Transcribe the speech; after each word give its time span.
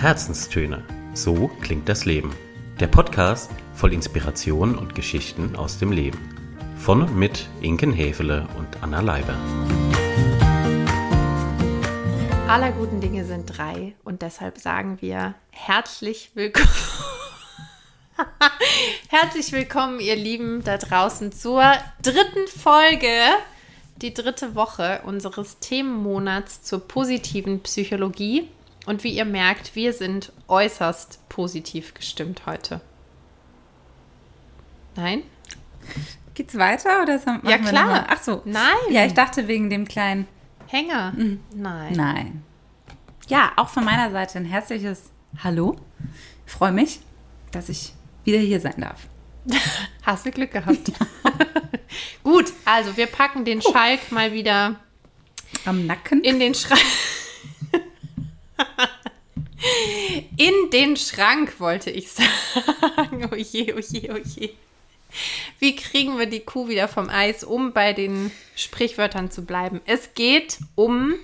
Herzenstöne. 0.00 0.82
So 1.12 1.48
klingt 1.60 1.86
das 1.86 2.06
Leben. 2.06 2.34
Der 2.80 2.86
Podcast 2.86 3.50
voll 3.74 3.92
Inspiration 3.92 4.78
und 4.78 4.94
Geschichten 4.94 5.56
aus 5.56 5.78
dem 5.78 5.92
Leben. 5.92 6.18
Von 6.78 7.02
und 7.02 7.14
mit 7.14 7.46
Inken 7.60 7.92
Hefele 7.92 8.48
und 8.56 8.82
Anna 8.82 9.02
Leiber. 9.02 9.34
Aller 12.48 12.72
guten 12.72 13.02
Dinge 13.02 13.26
sind 13.26 13.44
drei 13.44 13.94
und 14.02 14.22
deshalb 14.22 14.56
sagen 14.56 14.96
wir 15.02 15.34
herzlich 15.50 16.30
willkommen. 16.32 16.70
herzlich 19.08 19.52
willkommen, 19.52 20.00
ihr 20.00 20.16
Lieben 20.16 20.64
da 20.64 20.78
draußen 20.78 21.30
zur 21.30 21.74
dritten 22.00 22.48
Folge, 22.48 23.12
die 23.96 24.14
dritte 24.14 24.54
Woche 24.54 25.02
unseres 25.04 25.58
Themenmonats 25.58 26.62
zur 26.62 26.88
positiven 26.88 27.60
Psychologie. 27.60 28.48
Und 28.86 29.04
wie 29.04 29.10
ihr 29.14 29.24
merkt, 29.24 29.76
wir 29.76 29.92
sind 29.92 30.32
äußerst 30.48 31.28
positiv 31.28 31.94
gestimmt 31.94 32.46
heute. 32.46 32.80
Nein? 34.96 35.22
Geht's 36.34 36.56
weiter 36.56 37.02
oder 37.02 37.18
machen 37.18 37.48
Ja, 37.48 37.58
klar. 37.58 38.06
Ach 38.08 38.22
so. 38.22 38.42
Nein. 38.44 38.64
Ja, 38.90 39.04
ich 39.04 39.14
dachte 39.14 39.46
wegen 39.48 39.70
dem 39.70 39.86
kleinen. 39.86 40.26
Hänger? 40.66 41.12
Nein. 41.54 41.92
Nein. 41.94 42.44
Ja, 43.28 43.52
auch 43.56 43.68
von 43.68 43.84
meiner 43.84 44.10
Seite 44.10 44.38
ein 44.38 44.44
herzliches 44.44 45.10
Hallo. 45.42 45.76
Ich 46.46 46.52
freue 46.52 46.72
mich, 46.72 47.00
dass 47.52 47.68
ich 47.68 47.92
wieder 48.24 48.38
hier 48.38 48.60
sein 48.60 48.74
darf. 48.78 49.06
Hast 50.02 50.26
du 50.26 50.30
Glück 50.30 50.52
gehabt. 50.52 50.92
Gut, 52.24 52.52
also 52.64 52.96
wir 52.96 53.06
packen 53.06 53.44
den 53.44 53.62
Schalk 53.62 54.12
mal 54.12 54.32
wieder 54.32 54.76
Am 55.64 55.86
Nacken. 55.86 56.22
in 56.22 56.38
den 56.40 56.54
Schrank. 56.54 56.80
In 60.50 60.70
den 60.70 60.96
Schrank, 60.96 61.60
wollte 61.60 61.90
ich 61.90 62.10
sagen. 62.10 62.28
Oh 63.32 63.36
je, 63.36 63.74
oh 63.74 63.80
je, 63.80 64.10
oh 64.10 64.18
je. 64.24 64.50
Wie 65.58 65.76
kriegen 65.76 66.18
wir 66.18 66.26
die 66.26 66.40
Kuh 66.40 66.68
wieder 66.68 66.88
vom 66.88 67.08
Eis, 67.08 67.44
um 67.44 67.72
bei 67.72 67.92
den 67.92 68.30
Sprichwörtern 68.54 69.30
zu 69.30 69.44
bleiben? 69.44 69.80
Es 69.86 70.14
geht 70.14 70.58
um 70.74 71.14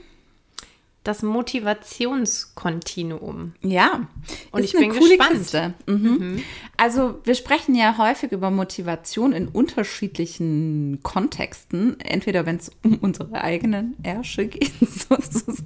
das 1.07 1.23
Motivationskontinuum. 1.23 3.55
Ja. 3.63 4.09
Und 4.51 4.65
ich 4.65 4.73
bin 4.73 4.91
gespannt. 4.91 5.39
Kiste. 5.39 5.75
Mhm. 5.87 6.43
Also 6.77 7.21
wir 7.25 7.37
sprechen 7.37 7.77
ja 7.77 7.97
häufig 7.97 8.33
über 8.33 8.51
Motivation 8.51 9.33
in 9.33 9.49
unterschiedlichen 9.49 10.99
Kontexten. 11.05 11.99
Entweder 12.01 12.45
wenn 12.45 12.57
es 12.57 12.73
um 12.83 12.99
unsere 12.99 13.41
eigenen 13.41 13.95
Ärsche 14.03 14.47
geht, 14.47 14.73
sozusagen. 14.81 15.65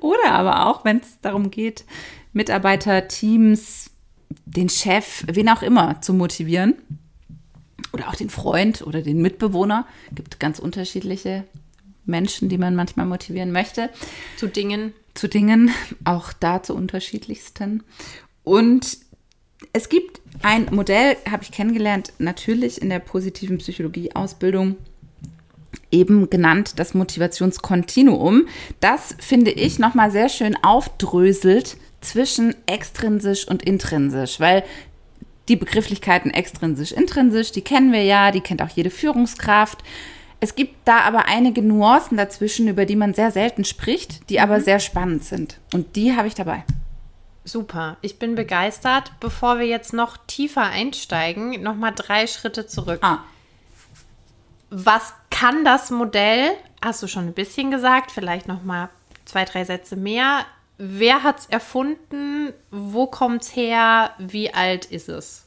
Oder 0.00 0.32
aber 0.32 0.66
auch, 0.66 0.84
wenn 0.84 0.98
es 0.98 1.20
darum 1.20 1.50
geht, 1.50 1.84
Mitarbeiter, 2.32 3.08
Teams, 3.08 3.90
den 4.44 4.68
Chef, 4.68 5.24
wen 5.26 5.48
auch 5.48 5.62
immer 5.62 6.00
zu 6.00 6.12
motivieren. 6.12 6.74
Oder 7.92 8.08
auch 8.08 8.14
den 8.14 8.30
Freund 8.30 8.86
oder 8.86 9.02
den 9.02 9.22
Mitbewohner. 9.22 9.86
Gibt 10.12 10.38
ganz 10.38 10.58
unterschiedliche 10.58 11.44
Menschen, 12.04 12.48
die 12.48 12.58
man 12.58 12.74
manchmal 12.74 13.06
motivieren 13.06 13.52
möchte 13.52 13.90
Zu 14.36 14.48
Dingen. 14.48 14.92
zu 15.14 15.28
Dingen, 15.28 15.70
auch 16.04 16.32
da 16.32 16.62
zu 16.62 16.74
unterschiedlichsten. 16.74 17.82
Und 18.44 18.98
es 19.72 19.88
gibt 19.88 20.20
ein 20.42 20.66
Modell, 20.70 21.16
habe 21.30 21.42
ich 21.42 21.50
kennengelernt, 21.50 22.12
natürlich 22.18 22.80
in 22.80 22.88
der 22.88 23.00
positiven 23.00 23.58
Psychologie-Ausbildung, 23.58 24.76
eben 25.90 26.30
genannt 26.30 26.74
das 26.76 26.94
Motivationskontinuum. 26.94 28.46
Das 28.80 29.14
finde 29.18 29.50
ich 29.50 29.78
nochmal 29.78 30.10
sehr 30.10 30.28
schön 30.28 30.56
aufdröselt 30.62 31.76
zwischen 32.00 32.54
extrinsisch 32.66 33.48
und 33.48 33.62
intrinsisch, 33.62 34.40
weil 34.40 34.64
die 35.48 35.56
Begrifflichkeiten 35.56 36.30
extrinsisch, 36.30 36.92
intrinsisch, 36.92 37.52
die 37.52 37.62
kennen 37.62 37.92
wir 37.92 38.02
ja, 38.02 38.30
die 38.30 38.40
kennt 38.40 38.62
auch 38.62 38.68
jede 38.68 38.90
Führungskraft. 38.90 39.78
Es 40.40 40.54
gibt 40.54 40.76
da 40.84 41.00
aber 41.00 41.26
einige 41.26 41.62
Nuancen 41.62 42.16
dazwischen, 42.16 42.68
über 42.68 42.84
die 42.84 42.96
man 42.96 43.14
sehr 43.14 43.32
selten 43.32 43.64
spricht, 43.64 44.28
die 44.30 44.40
aber 44.40 44.60
sehr 44.60 44.78
spannend 44.78 45.24
sind. 45.24 45.58
Und 45.72 45.96
die 45.96 46.14
habe 46.14 46.28
ich 46.28 46.34
dabei. 46.34 46.64
Super, 47.44 47.96
ich 48.02 48.18
bin 48.18 48.34
begeistert. 48.34 49.12
Bevor 49.20 49.58
wir 49.58 49.66
jetzt 49.66 49.92
noch 49.92 50.18
tiefer 50.26 50.64
einsteigen, 50.64 51.62
noch 51.62 51.74
mal 51.74 51.92
drei 51.92 52.26
Schritte 52.26 52.66
zurück. 52.66 52.98
Ah, 53.02 53.20
Was 54.70 55.14
kann 55.38 55.64
das 55.64 55.90
Modell? 55.90 56.50
Hast 56.82 57.02
du 57.02 57.06
schon 57.06 57.26
ein 57.26 57.34
bisschen 57.34 57.70
gesagt, 57.70 58.10
vielleicht 58.10 58.48
noch 58.48 58.64
mal 58.64 58.90
zwei, 59.24 59.44
drei 59.44 59.64
Sätze 59.64 59.96
mehr. 59.96 60.46
Wer 60.78 61.22
hat 61.22 61.40
es 61.40 61.46
erfunden? 61.46 62.52
Wo 62.70 63.06
kommt 63.06 63.42
es 63.42 63.54
her? 63.54 64.12
Wie 64.18 64.52
alt 64.52 64.86
ist 64.86 65.08
es? 65.08 65.44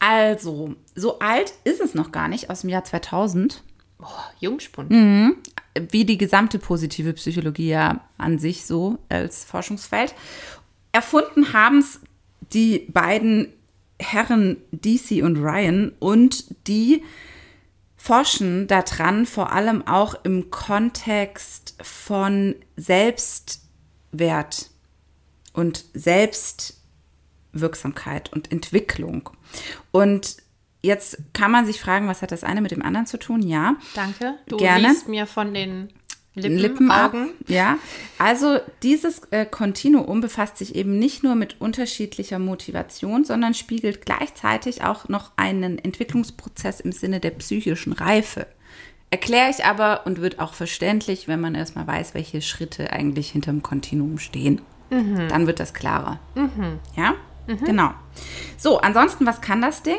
also, 0.00 0.76
so 0.94 1.18
alt 1.18 1.52
ist 1.64 1.80
es 1.80 1.94
noch 1.94 2.12
gar 2.12 2.28
nicht, 2.28 2.50
aus 2.50 2.60
dem 2.60 2.70
Jahr 2.70 2.84
2000, 2.84 3.62
Oh, 4.00 4.06
Jungspund. 4.38 4.92
wie 5.90 6.04
die 6.04 6.18
gesamte 6.18 6.60
positive 6.60 7.12
Psychologie 7.14 7.70
ja 7.70 8.00
an 8.16 8.38
sich 8.38 8.64
so 8.64 8.98
als 9.08 9.44
Forschungsfeld. 9.44 10.14
Erfunden 10.92 11.52
haben 11.52 11.80
es 11.80 12.00
die 12.52 12.86
beiden 12.92 13.52
Herren 13.98 14.58
DC 14.70 15.24
und 15.24 15.36
Ryan 15.38 15.90
und 15.98 16.44
die 16.68 17.02
forschen 18.08 18.66
daran, 18.68 19.26
vor 19.26 19.52
allem 19.52 19.86
auch 19.86 20.14
im 20.24 20.50
Kontext 20.50 21.74
von 21.82 22.54
Selbstwert 22.74 24.70
und 25.52 25.84
Selbstwirksamkeit 25.92 28.32
und 28.32 28.50
Entwicklung. 28.50 29.28
Und 29.90 30.38
jetzt 30.80 31.18
kann 31.34 31.50
man 31.50 31.66
sich 31.66 31.82
fragen, 31.82 32.08
was 32.08 32.22
hat 32.22 32.32
das 32.32 32.44
eine 32.44 32.62
mit 32.62 32.70
dem 32.70 32.80
anderen 32.80 33.04
zu 33.04 33.18
tun? 33.18 33.42
Ja, 33.42 33.76
Danke. 33.94 34.38
Du 34.46 34.56
Gerne. 34.56 34.88
liest 34.88 35.08
mir 35.08 35.26
von 35.26 35.52
den 35.52 35.92
Lippen, 36.42 36.58
Lippen. 36.58 36.90
Augen. 36.90 37.30
Ja, 37.46 37.78
also 38.18 38.58
dieses 38.82 39.20
äh, 39.30 39.46
Kontinuum 39.46 40.20
befasst 40.20 40.58
sich 40.58 40.74
eben 40.74 40.98
nicht 40.98 41.22
nur 41.22 41.34
mit 41.34 41.60
unterschiedlicher 41.60 42.38
Motivation, 42.38 43.24
sondern 43.24 43.54
spiegelt 43.54 44.04
gleichzeitig 44.06 44.82
auch 44.84 45.08
noch 45.08 45.32
einen 45.36 45.78
Entwicklungsprozess 45.78 46.80
im 46.80 46.92
Sinne 46.92 47.20
der 47.20 47.30
psychischen 47.30 47.92
Reife. 47.92 48.46
Erkläre 49.10 49.50
ich 49.50 49.64
aber 49.64 50.06
und 50.06 50.20
wird 50.20 50.38
auch 50.38 50.52
verständlich, 50.52 51.28
wenn 51.28 51.40
man 51.40 51.54
erstmal 51.54 51.86
weiß, 51.86 52.12
welche 52.14 52.42
Schritte 52.42 52.92
eigentlich 52.92 53.30
hinterm 53.30 53.62
Kontinuum 53.62 54.18
stehen. 54.18 54.60
Dann 55.28 55.46
wird 55.46 55.60
das 55.60 55.72
klarer. 55.74 56.18
Ja, 56.96 57.14
genau. 57.64 57.92
So, 58.58 58.78
ansonsten, 58.80 59.24
was 59.26 59.40
kann 59.40 59.62
das 59.62 59.82
Ding? 59.82 59.98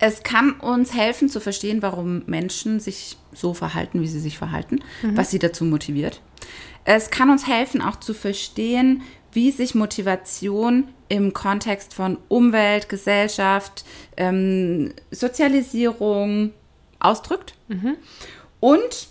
Es 0.00 0.22
kann 0.22 0.52
uns 0.52 0.94
helfen 0.94 1.28
zu 1.28 1.40
verstehen, 1.40 1.82
warum 1.82 2.22
Menschen 2.26 2.80
sich 2.80 3.18
so 3.32 3.54
verhalten, 3.54 4.00
wie 4.00 4.08
sie 4.08 4.18
sich 4.18 4.38
verhalten, 4.38 4.80
was 5.14 5.30
sie 5.30 5.38
dazu 5.38 5.64
motiviert. 5.64 6.20
Es 6.84 7.10
kann 7.10 7.30
uns 7.30 7.46
helfen, 7.46 7.82
auch 7.82 7.96
zu 7.96 8.14
verstehen, 8.14 9.02
wie 9.32 9.50
sich 9.50 9.74
Motivation 9.74 10.88
im 11.08 11.32
Kontext 11.34 11.94
von 11.94 12.18
Umwelt, 12.28 12.88
Gesellschaft, 12.88 13.84
ähm, 14.16 14.92
Sozialisierung 15.10 16.52
ausdrückt. 16.98 17.54
Und 18.58 19.08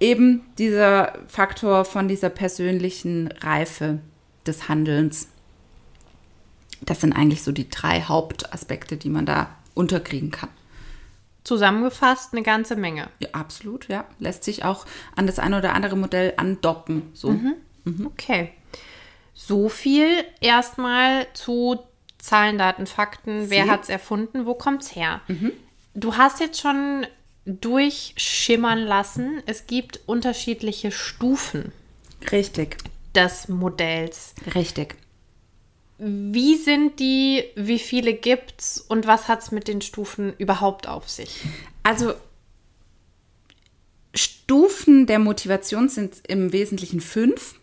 eben 0.00 0.42
dieser 0.58 1.18
Faktor 1.26 1.84
von 1.84 2.08
dieser 2.08 2.30
persönlichen 2.30 3.28
Reife 3.40 3.98
des 4.46 4.68
Handelns. 4.68 5.28
Das 6.82 7.00
sind 7.00 7.12
eigentlich 7.12 7.42
so 7.42 7.50
die 7.52 7.68
drei 7.68 8.02
Hauptaspekte, 8.02 8.96
die 8.96 9.08
man 9.08 9.26
da 9.26 9.57
unterkriegen 9.78 10.30
kann. 10.30 10.50
Zusammengefasst 11.44 12.32
eine 12.32 12.42
ganze 12.42 12.76
Menge. 12.76 13.08
Ja, 13.20 13.28
absolut, 13.32 13.88
ja. 13.88 14.04
Lässt 14.18 14.44
sich 14.44 14.64
auch 14.64 14.84
an 15.16 15.26
das 15.26 15.38
eine 15.38 15.58
oder 15.58 15.72
andere 15.74 15.96
Modell 15.96 16.34
andocken. 16.36 17.10
So. 17.14 17.38
Okay. 18.04 18.50
So 19.32 19.68
viel 19.70 20.24
erstmal 20.40 21.26
zu 21.32 21.78
Zahlen, 22.18 22.58
Daten, 22.58 22.86
Fakten. 22.86 23.48
Wer 23.48 23.64
Sie? 23.64 23.70
hat 23.70 23.84
es 23.84 23.88
erfunden? 23.88 24.44
Wo 24.44 24.54
kommt 24.54 24.82
es 24.82 24.94
her? 24.94 25.22
Du 25.94 26.16
hast 26.16 26.40
jetzt 26.40 26.60
schon 26.60 27.06
durchschimmern 27.46 28.80
lassen. 28.80 29.42
Es 29.46 29.66
gibt 29.66 30.00
unterschiedliche 30.06 30.90
Stufen 30.92 31.72
Richtig, 32.30 32.76
des 33.14 33.48
Modells. 33.48 34.34
richtig. 34.54 34.96
Wie 35.98 36.56
sind 36.56 37.00
die? 37.00 37.44
Wie 37.56 37.78
viele 37.78 38.14
gibt's? 38.14 38.80
Und 38.80 39.06
was 39.06 39.26
hat 39.28 39.42
es 39.42 39.50
mit 39.50 39.66
den 39.66 39.80
Stufen 39.80 40.32
überhaupt 40.38 40.86
auf 40.86 41.08
sich? 41.08 41.40
Also 41.82 42.14
Stufen 44.14 45.06
der 45.06 45.18
Motivation 45.18 45.88
sind 45.88 46.16
im 46.26 46.52
Wesentlichen 46.52 47.00
fünf. 47.00 47.56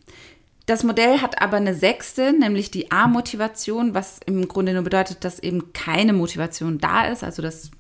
Das 0.66 0.84
Modell 0.84 1.22
hat 1.22 1.42
aber 1.42 1.58
eine 1.58 1.76
sechste, 1.76 2.34
nämlich 2.34 2.72
die 2.72 2.92
A-Motivation, 2.92 3.94
was 3.94 4.20
im 4.26 4.48
Grunde 4.48 4.74
nur 4.74 4.84
bedeutet, 4.84 5.24
dass 5.24 5.40
eben 5.40 5.74
keine 5.74 6.12
Motivation 6.12 6.80
da 6.80 7.06
ist, 7.06 7.24
also 7.24 7.42
dass 7.42 7.72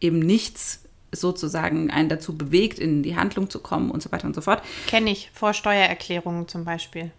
eben 0.00 0.18
nichts 0.18 0.80
sozusagen 1.12 1.90
einen 1.90 2.08
dazu 2.08 2.36
bewegt, 2.36 2.78
in 2.78 3.02
die 3.02 3.16
Handlung 3.16 3.50
zu 3.50 3.60
kommen 3.60 3.90
und 3.90 4.02
so 4.02 4.10
weiter 4.10 4.26
und 4.26 4.34
so 4.34 4.40
fort. 4.40 4.62
Kenne 4.88 5.10
ich 5.10 5.30
vor 5.32 5.54
Steuererklärungen 5.54 6.48
zum 6.48 6.64
Beispiel. 6.64 7.12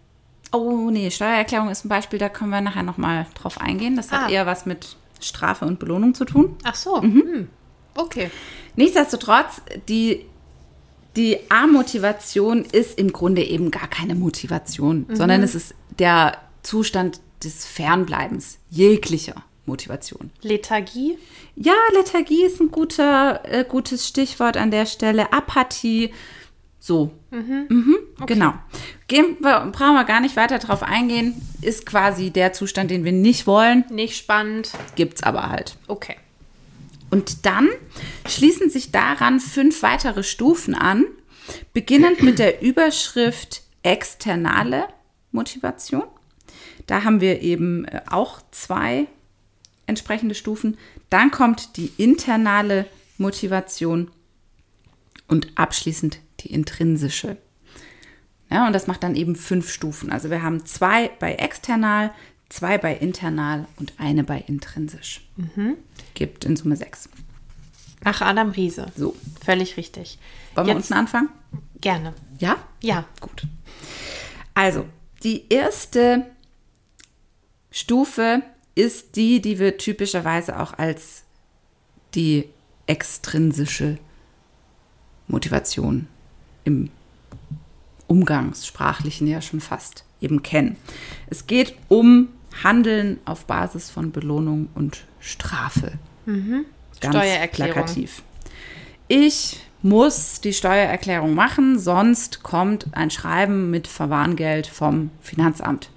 Oh 0.52 0.90
nee, 0.90 1.10
Steuererklärung 1.10 1.68
ist 1.70 1.84
ein 1.84 1.88
Beispiel, 1.88 2.18
da 2.18 2.28
können 2.28 2.50
wir 2.50 2.60
nachher 2.60 2.82
nochmal 2.82 3.26
drauf 3.34 3.60
eingehen. 3.60 3.96
Das 3.96 4.10
Ah. 4.12 4.22
hat 4.22 4.30
eher 4.30 4.46
was 4.46 4.64
mit 4.66 4.96
Strafe 5.20 5.64
und 5.64 5.78
Belohnung 5.78 6.14
zu 6.14 6.24
tun. 6.24 6.56
Ach 6.62 6.74
so. 6.74 7.00
Hm. 7.02 7.48
Okay. 7.94 8.30
Nichtsdestotrotz, 8.76 9.62
die, 9.88 10.26
die 11.16 11.38
A-Motivation 11.50 12.64
ist 12.64 12.98
im 12.98 13.12
Grunde 13.12 13.42
eben 13.42 13.70
gar 13.70 13.88
keine 13.88 14.14
Motivation, 14.14 15.06
sondern 15.12 15.42
es 15.42 15.54
ist 15.54 15.74
der 15.98 16.36
Zustand 16.62 17.20
des 17.42 17.64
Fernbleibens 17.66 18.58
jeglicher 18.70 19.34
Motivation. 19.64 20.30
Lethargie. 20.42 21.18
Ja, 21.56 21.74
Lethargie 21.94 22.44
ist 22.44 22.60
ein 22.60 22.70
guter, 22.70 23.40
äh, 23.44 23.64
gutes 23.64 24.06
Stichwort 24.06 24.56
an 24.56 24.70
der 24.70 24.86
Stelle. 24.86 25.32
Apathie, 25.32 26.12
so. 26.86 27.12
Mhm, 27.30 27.96
Genau. 28.26 28.54
Gehen 29.08 29.36
wir, 29.40 29.70
brauchen 29.72 29.94
wir 29.94 30.04
gar 30.04 30.20
nicht 30.20 30.36
weiter 30.36 30.58
drauf 30.58 30.82
eingehen. 30.82 31.34
Ist 31.60 31.84
quasi 31.84 32.30
der 32.30 32.52
Zustand, 32.52 32.90
den 32.90 33.04
wir 33.04 33.12
nicht 33.12 33.46
wollen. 33.46 33.84
Nicht 33.90 34.16
spannend. 34.16 34.72
Gibt's 34.94 35.22
aber 35.22 35.50
halt. 35.50 35.76
Okay. 35.86 36.16
Und 37.10 37.44
dann 37.46 37.68
schließen 38.26 38.70
sich 38.70 38.90
daran 38.90 39.38
fünf 39.40 39.82
weitere 39.82 40.22
Stufen 40.22 40.74
an, 40.74 41.04
beginnend 41.72 42.22
mit 42.22 42.38
der 42.38 42.62
Überschrift 42.62 43.62
externe 43.82 44.88
Motivation. 45.30 46.04
Da 46.86 47.04
haben 47.04 47.20
wir 47.20 47.42
eben 47.42 47.84
äh, 47.84 48.00
auch 48.10 48.40
zwei 48.50 49.06
entsprechende 49.86 50.34
Stufen. 50.34 50.78
Dann 51.10 51.30
kommt 51.30 51.76
die 51.76 51.92
internale 51.96 52.86
Motivation 53.18 54.10
und 55.28 55.52
abschließend 55.56 56.18
die 56.46 56.52
intrinsische. 56.52 57.36
Ja, 58.50 58.66
und 58.66 58.72
das 58.72 58.86
macht 58.86 59.02
dann 59.02 59.16
eben 59.16 59.34
fünf 59.34 59.70
Stufen. 59.70 60.12
Also 60.12 60.30
wir 60.30 60.42
haben 60.42 60.64
zwei 60.64 61.08
bei 61.18 61.34
external, 61.34 62.12
zwei 62.48 62.78
bei 62.78 62.94
internal 62.94 63.66
und 63.76 63.92
eine 63.98 64.22
bei 64.22 64.44
intrinsisch. 64.46 65.28
Gibt 66.14 66.44
in 66.44 66.56
Summe 66.56 66.76
sechs. 66.76 67.08
Nach 68.04 68.20
Adam 68.20 68.50
Riese. 68.50 68.86
So. 68.96 69.16
Völlig 69.44 69.76
richtig. 69.76 70.18
Wollen 70.54 70.68
wir 70.68 70.74
Jetzt 70.74 70.84
unten 70.84 70.94
anfangen? 70.94 71.28
gerne. 71.80 72.14
Ja? 72.38 72.56
Ja. 72.80 73.04
Gut. 73.20 73.42
Also, 74.54 74.86
die 75.24 75.48
erste 75.48 76.26
Stufe 77.70 78.42
ist 78.74 79.16
die, 79.16 79.42
die 79.42 79.58
wir 79.58 79.76
typischerweise 79.76 80.60
auch 80.60 80.78
als 80.78 81.24
die 82.14 82.48
extrinsische 82.86 83.98
Motivation 85.26 86.06
im 86.66 86.90
Umgangssprachlichen 88.06 89.26
ja 89.26 89.40
schon 89.40 89.60
fast 89.60 90.04
eben 90.20 90.42
kennen. 90.42 90.76
Es 91.28 91.46
geht 91.46 91.74
um 91.88 92.28
Handeln 92.62 93.18
auf 93.24 93.46
Basis 93.46 93.90
von 93.90 94.12
Belohnung 94.12 94.68
und 94.74 95.04
Strafe. 95.20 95.92
Ganz 96.26 96.38
Mhm. 96.38 96.64
Steuererklärung. 96.98 97.72
plakativ. 97.74 98.22
Ich 99.08 99.60
muss 99.82 100.40
die 100.40 100.52
Steuererklärung 100.52 101.34
machen, 101.34 101.78
sonst 101.78 102.42
kommt 102.42 102.86
ein 102.92 103.10
Schreiben 103.10 103.70
mit 103.70 103.86
Verwarngeld 103.86 104.66
vom 104.66 105.10
Finanzamt. 105.20 105.90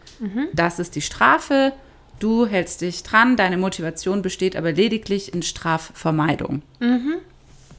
Das 0.54 0.80
ist 0.80 0.96
die 0.96 1.02
Strafe. 1.02 1.72
Du 2.20 2.46
hältst 2.46 2.82
dich 2.82 3.04
dran, 3.04 3.38
deine 3.38 3.58
Motivation 3.58 4.22
besteht 4.22 4.58
aber 4.58 4.74
lediglich 4.74 5.34
in 5.34 5.42
Strafvermeidung. 5.42 6.62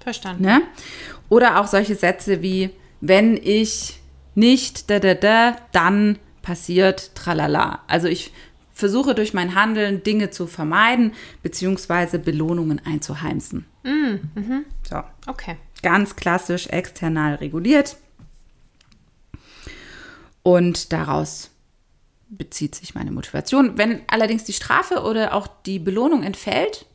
Verstanden. 0.01 0.43
Ne? 0.43 0.63
Oder 1.29 1.61
auch 1.61 1.67
solche 1.67 1.95
Sätze 1.95 2.41
wie, 2.41 2.71
wenn 3.01 3.37
ich 3.37 4.01
nicht 4.35 4.91
da 4.91 4.99
da 4.99 5.15
da, 5.15 5.57
dann 5.73 6.19
passiert 6.43 7.15
tralala. 7.15 7.81
Also 7.87 8.09
ich 8.09 8.33
versuche 8.73 9.15
durch 9.15 9.35
mein 9.35 9.55
Handeln 9.55 10.03
Dinge 10.03 10.31
zu 10.31 10.47
vermeiden, 10.47 11.13
beziehungsweise 11.43 12.19
Belohnungen 12.19 12.81
einzuheimsen. 12.85 13.67
So, 14.89 15.03
Okay. 15.27 15.57
ganz 15.83 16.17
klassisch 16.17 16.67
external 16.69 17.35
reguliert. 17.37 17.97
Und 20.43 20.93
daraus 20.93 21.51
bezieht 22.31 22.75
sich 22.75 22.95
meine 22.95 23.11
Motivation. 23.11 23.77
Wenn 23.77 24.03
allerdings 24.07 24.45
die 24.45 24.53
Strafe 24.53 25.03
oder 25.03 25.35
auch 25.35 25.47
die 25.67 25.79
Belohnung 25.79 26.23
entfällt, 26.23 26.87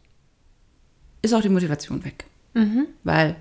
ist 1.21 1.33
auch 1.33 1.41
die 1.41 1.49
Motivation 1.49 2.03
weg. 2.05 2.25
Weil 3.03 3.35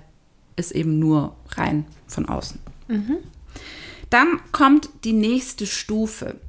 es 0.55 0.71
eben 0.71 0.99
nur 0.99 1.35
rein 1.49 1.85
von 2.07 2.27
außen. 2.27 2.59
Dann 4.09 4.39
kommt 4.51 4.89
die 5.03 5.13
nächste 5.13 5.65
Stufe. 5.65 6.39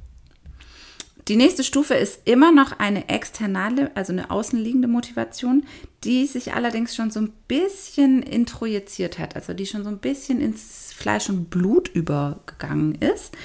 Die 1.27 1.35
nächste 1.35 1.65
Stufe 1.65 1.93
ist 1.93 2.21
immer 2.23 2.53
noch 2.53 2.79
eine 2.79 3.09
externe, 3.09 3.91
also 3.95 4.13
eine 4.13 4.31
außenliegende 4.31 4.87
Motivation, 4.87 5.65
die 6.05 6.25
sich 6.25 6.53
allerdings 6.53 6.95
schon 6.95 7.11
so 7.11 7.19
ein 7.19 7.33
bisschen 7.49 8.23
introjiziert 8.23 9.19
hat, 9.19 9.35
also 9.35 9.53
die 9.53 9.65
schon 9.65 9.83
so 9.83 9.89
ein 9.89 9.97
bisschen 9.97 10.39
ins 10.39 10.93
Fleisch 10.93 11.29
und 11.29 11.49
Blut 11.49 11.89
übergegangen 11.89 12.95
ist. 12.95 13.35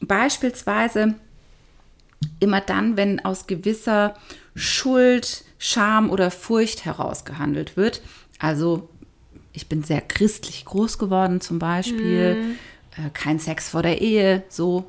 Beispielsweise 0.00 1.14
immer 2.40 2.60
dann, 2.60 2.96
wenn 2.96 3.24
aus 3.24 3.46
gewisser 3.46 4.14
Schuld, 4.56 5.44
Scham 5.58 6.10
oder 6.10 6.32
Furcht 6.32 6.84
herausgehandelt 6.84 7.76
wird. 7.76 8.02
Also 8.40 8.88
ich 9.52 9.68
bin 9.68 9.82
sehr 9.82 10.00
christlich 10.00 10.64
groß 10.64 10.98
geworden 10.98 11.40
zum 11.40 11.58
Beispiel, 11.58 12.56
äh, 12.96 13.10
kein 13.12 13.38
Sex 13.38 13.68
vor 13.68 13.82
der 13.82 14.00
Ehe, 14.00 14.42
so. 14.48 14.84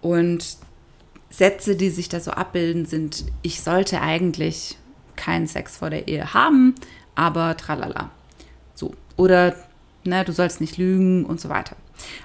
Und 0.00 0.56
Sätze, 1.30 1.76
die 1.76 1.90
sich 1.90 2.08
da 2.08 2.20
so 2.20 2.30
abbilden, 2.32 2.86
sind, 2.86 3.24
ich 3.42 3.62
sollte 3.62 4.00
eigentlich 4.00 4.76
keinen 5.16 5.46
Sex 5.46 5.76
vor 5.76 5.90
der 5.90 6.08
Ehe 6.08 6.34
haben, 6.34 6.74
aber 7.14 7.56
tralala. 7.56 8.10
So. 8.74 8.94
Oder, 9.16 9.54
ne, 10.04 10.24
du 10.24 10.32
sollst 10.32 10.60
nicht 10.60 10.76
lügen 10.76 11.24
und 11.24 11.40
so 11.40 11.48
weiter. 11.48 11.76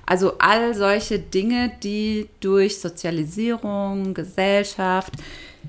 Also 0.05 0.39
all 0.39 0.73
solche 0.73 1.19
Dinge, 1.19 1.71
die 1.83 2.29
durch 2.39 2.79
Sozialisierung, 2.79 4.13
Gesellschaft, 4.13 5.13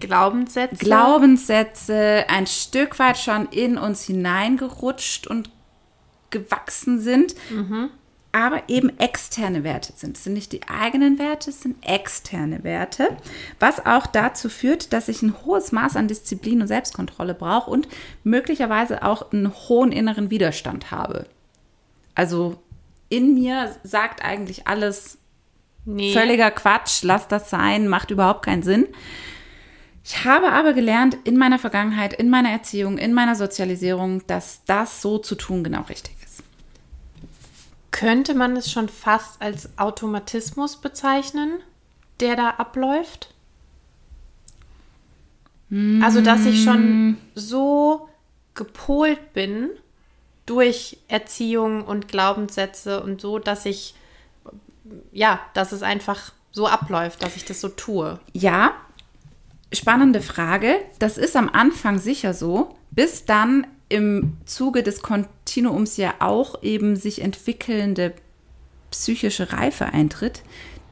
Glaubenssätze. 0.00 0.76
Glaubenssätze 0.76 2.24
ein 2.28 2.46
Stück 2.46 2.98
weit 2.98 3.18
schon 3.18 3.46
in 3.48 3.76
uns 3.76 4.04
hineingerutscht 4.04 5.26
und 5.26 5.50
gewachsen 6.30 7.00
sind, 7.00 7.34
aber 8.32 8.68
eben 8.68 8.98
externe 8.98 9.64
Werte 9.64 9.92
sind. 9.96 10.16
Es 10.16 10.24
sind 10.24 10.34
nicht 10.34 10.52
die 10.52 10.68
eigenen 10.68 11.18
Werte, 11.18 11.50
es 11.50 11.62
sind 11.62 11.76
externe 11.84 12.62
Werte, 12.62 13.16
was 13.58 13.84
auch 13.86 14.06
dazu 14.06 14.48
führt, 14.48 14.92
dass 14.92 15.08
ich 15.08 15.22
ein 15.22 15.34
hohes 15.44 15.72
Maß 15.72 15.96
an 15.96 16.08
Disziplin 16.08 16.60
und 16.60 16.68
Selbstkontrolle 16.68 17.34
brauche 17.34 17.70
und 17.70 17.88
möglicherweise 18.24 19.02
auch 19.02 19.32
einen 19.32 19.52
hohen 19.52 19.92
inneren 19.92 20.30
Widerstand 20.30 20.90
habe. 20.90 21.26
Also 22.14 22.60
in 23.08 23.34
mir 23.34 23.74
sagt 23.82 24.22
eigentlich 24.22 24.66
alles, 24.66 25.18
nee. 25.84 26.12
Völliger 26.12 26.50
Quatsch, 26.50 27.02
lass 27.02 27.28
das 27.28 27.48
sein, 27.48 27.88
macht 27.88 28.10
überhaupt 28.10 28.44
keinen 28.44 28.62
Sinn. 28.62 28.86
Ich 30.04 30.24
habe 30.24 30.52
aber 30.52 30.72
gelernt 30.72 31.16
in 31.24 31.36
meiner 31.36 31.58
Vergangenheit, 31.58 32.12
in 32.12 32.30
meiner 32.30 32.50
Erziehung, 32.50 32.98
in 32.98 33.12
meiner 33.12 33.34
Sozialisierung, 33.34 34.26
dass 34.26 34.64
das 34.64 35.02
so 35.02 35.18
zu 35.18 35.34
tun 35.34 35.64
genau 35.64 35.82
richtig 35.82 36.14
ist. 36.14 36.17
Könnte 37.90 38.34
man 38.34 38.56
es 38.56 38.70
schon 38.70 38.88
fast 38.88 39.40
als 39.40 39.78
Automatismus 39.78 40.76
bezeichnen, 40.76 41.60
der 42.20 42.36
da 42.36 42.50
abläuft? 42.50 43.34
Also, 46.00 46.22
dass 46.22 46.46
ich 46.46 46.64
schon 46.64 47.18
so 47.34 48.08
gepolt 48.54 49.34
bin 49.34 49.68
durch 50.46 50.98
Erziehung 51.08 51.84
und 51.84 52.08
Glaubenssätze 52.08 53.02
und 53.02 53.20
so, 53.20 53.38
dass 53.38 53.66
ich, 53.66 53.94
ja, 55.12 55.40
dass 55.52 55.72
es 55.72 55.82
einfach 55.82 56.32
so 56.52 56.66
abläuft, 56.66 57.22
dass 57.22 57.36
ich 57.36 57.44
das 57.44 57.60
so 57.60 57.68
tue. 57.68 58.18
Ja, 58.32 58.72
spannende 59.72 60.22
Frage. 60.22 60.76
Das 60.98 61.18
ist 61.18 61.36
am 61.36 61.50
Anfang 61.50 61.98
sicher 61.98 62.32
so, 62.32 62.76
bis 62.90 63.26
dann 63.26 63.66
im 63.88 64.36
Zuge 64.44 64.82
des 64.82 65.02
Kontinuums 65.02 65.96
ja 65.96 66.14
auch 66.18 66.62
eben 66.62 66.96
sich 66.96 67.22
entwickelnde 67.22 68.14
psychische 68.90 69.52
Reife 69.52 69.86
eintritt, 69.86 70.42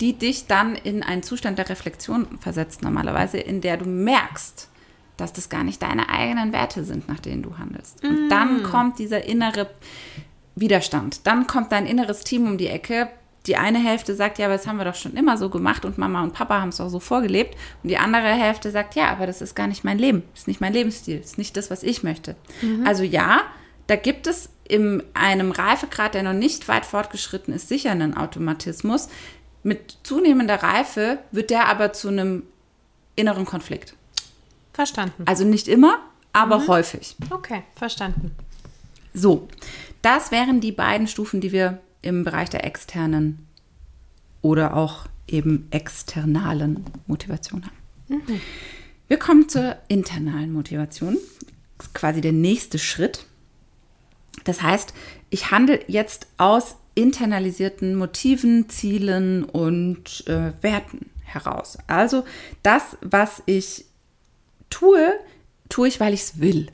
die 0.00 0.14
dich 0.14 0.46
dann 0.46 0.74
in 0.74 1.02
einen 1.02 1.22
Zustand 1.22 1.58
der 1.58 1.68
Reflexion 1.68 2.26
versetzt 2.38 2.82
normalerweise, 2.82 3.38
in 3.38 3.60
der 3.60 3.76
du 3.76 3.86
merkst, 3.86 4.68
dass 5.16 5.32
das 5.32 5.48
gar 5.48 5.64
nicht 5.64 5.82
deine 5.82 6.08
eigenen 6.10 6.52
Werte 6.52 6.84
sind, 6.84 7.08
nach 7.08 7.20
denen 7.20 7.42
du 7.42 7.56
handelst. 7.58 8.04
Und 8.04 8.28
dann 8.28 8.62
kommt 8.62 8.98
dieser 8.98 9.24
innere 9.24 9.70
Widerstand. 10.54 11.26
Dann 11.26 11.46
kommt 11.46 11.72
dein 11.72 11.86
inneres 11.86 12.20
Team 12.20 12.46
um 12.46 12.58
die 12.58 12.68
Ecke. 12.68 13.08
Die 13.46 13.56
eine 13.56 13.78
Hälfte 13.78 14.14
sagt, 14.14 14.38
ja, 14.38 14.46
aber 14.46 14.56
das 14.56 14.66
haben 14.66 14.78
wir 14.78 14.84
doch 14.84 14.94
schon 14.94 15.14
immer 15.14 15.36
so 15.38 15.48
gemacht 15.50 15.84
und 15.84 15.98
Mama 15.98 16.22
und 16.22 16.32
Papa 16.32 16.60
haben 16.60 16.70
es 16.70 16.80
auch 16.80 16.88
so 16.88 16.98
vorgelebt. 17.00 17.56
Und 17.82 17.90
die 17.90 17.98
andere 17.98 18.26
Hälfte 18.26 18.70
sagt, 18.70 18.94
ja, 18.96 19.08
aber 19.10 19.26
das 19.26 19.40
ist 19.40 19.54
gar 19.54 19.68
nicht 19.68 19.84
mein 19.84 19.98
Leben. 19.98 20.22
Das 20.32 20.40
ist 20.40 20.48
nicht 20.48 20.60
mein 20.60 20.72
Lebensstil. 20.72 21.18
Das 21.18 21.26
ist 21.30 21.38
nicht 21.38 21.56
das, 21.56 21.70
was 21.70 21.82
ich 21.82 22.02
möchte. 22.02 22.34
Also 22.84 23.02
ja, 23.04 23.42
da 23.86 23.94
gibt 23.96 24.26
es 24.26 24.48
in 24.68 25.02
einem 25.14 25.52
Reifegrad, 25.52 26.14
der 26.14 26.24
noch 26.24 26.32
nicht 26.32 26.66
weit 26.66 26.84
fortgeschritten 26.84 27.54
ist, 27.54 27.68
sicher 27.68 27.92
einen 27.92 28.16
Automatismus. 28.16 29.08
mit 29.62 29.98
zunehmender 30.04 30.62
Reife 30.62 31.18
wird 31.32 31.50
der 31.50 31.68
aber 31.68 31.92
zu 31.92 32.08
einem 32.08 32.44
inneren 33.16 33.44
Konflikt. 33.44 33.94
Verstanden. 34.72 35.24
Also 35.26 35.44
nicht 35.44 35.66
immer, 35.68 35.98
aber 36.32 36.66
häufig. 36.68 37.16
Okay, 37.30 37.62
verstanden. 37.74 38.30
So, 39.12 39.48
das 40.02 40.30
wären 40.30 40.60
die 40.60 40.72
beiden 40.72 41.08
Stufen, 41.08 41.40
die 41.40 41.50
wir 41.50 41.80
im 42.02 42.24
Bereich 42.24 42.50
der 42.50 42.64
externen 42.64 43.46
oder 44.42 44.76
auch 44.76 45.06
eben 45.26 45.66
externalen 45.70 46.84
Motivation 47.06 47.64
haben. 47.64 48.40
Wir 49.08 49.18
kommen 49.18 49.48
zur 49.48 49.76
internalen 49.88 50.52
Motivation. 50.52 51.16
Das 51.78 51.88
ist 51.88 51.94
quasi 51.94 52.20
der 52.20 52.32
nächste 52.32 52.78
Schritt. 52.78 53.26
Das 54.44 54.62
heißt, 54.62 54.94
ich 55.30 55.50
handle 55.50 55.80
jetzt 55.88 56.28
aus 56.38 56.76
internalisierten 56.94 57.94
Motiven, 57.96 58.68
Zielen 58.68 59.44
und 59.44 60.26
äh, 60.28 60.52
Werten 60.62 61.10
heraus. 61.24 61.78
Also 61.86 62.24
das, 62.62 62.96
was 63.00 63.42
ich 63.46 63.84
tue, 64.70 65.12
tue 65.68 65.88
ich, 65.88 66.00
weil 66.00 66.14
ich 66.14 66.22
es 66.22 66.40
will. 66.40 66.68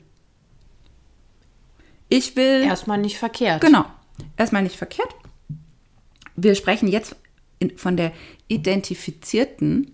Ich 2.09 2.35
will. 2.35 2.63
Erstmal 2.63 2.99
nicht 2.99 3.17
verkehrt. 3.17 3.61
Genau. 3.61 3.85
Erstmal 4.37 4.63
nicht 4.63 4.77
verkehrt. 4.77 5.13
Wir 6.35 6.55
sprechen 6.55 6.87
jetzt 6.87 7.15
in, 7.59 7.77
von 7.77 7.97
der 7.97 8.11
identifizierten 8.47 9.91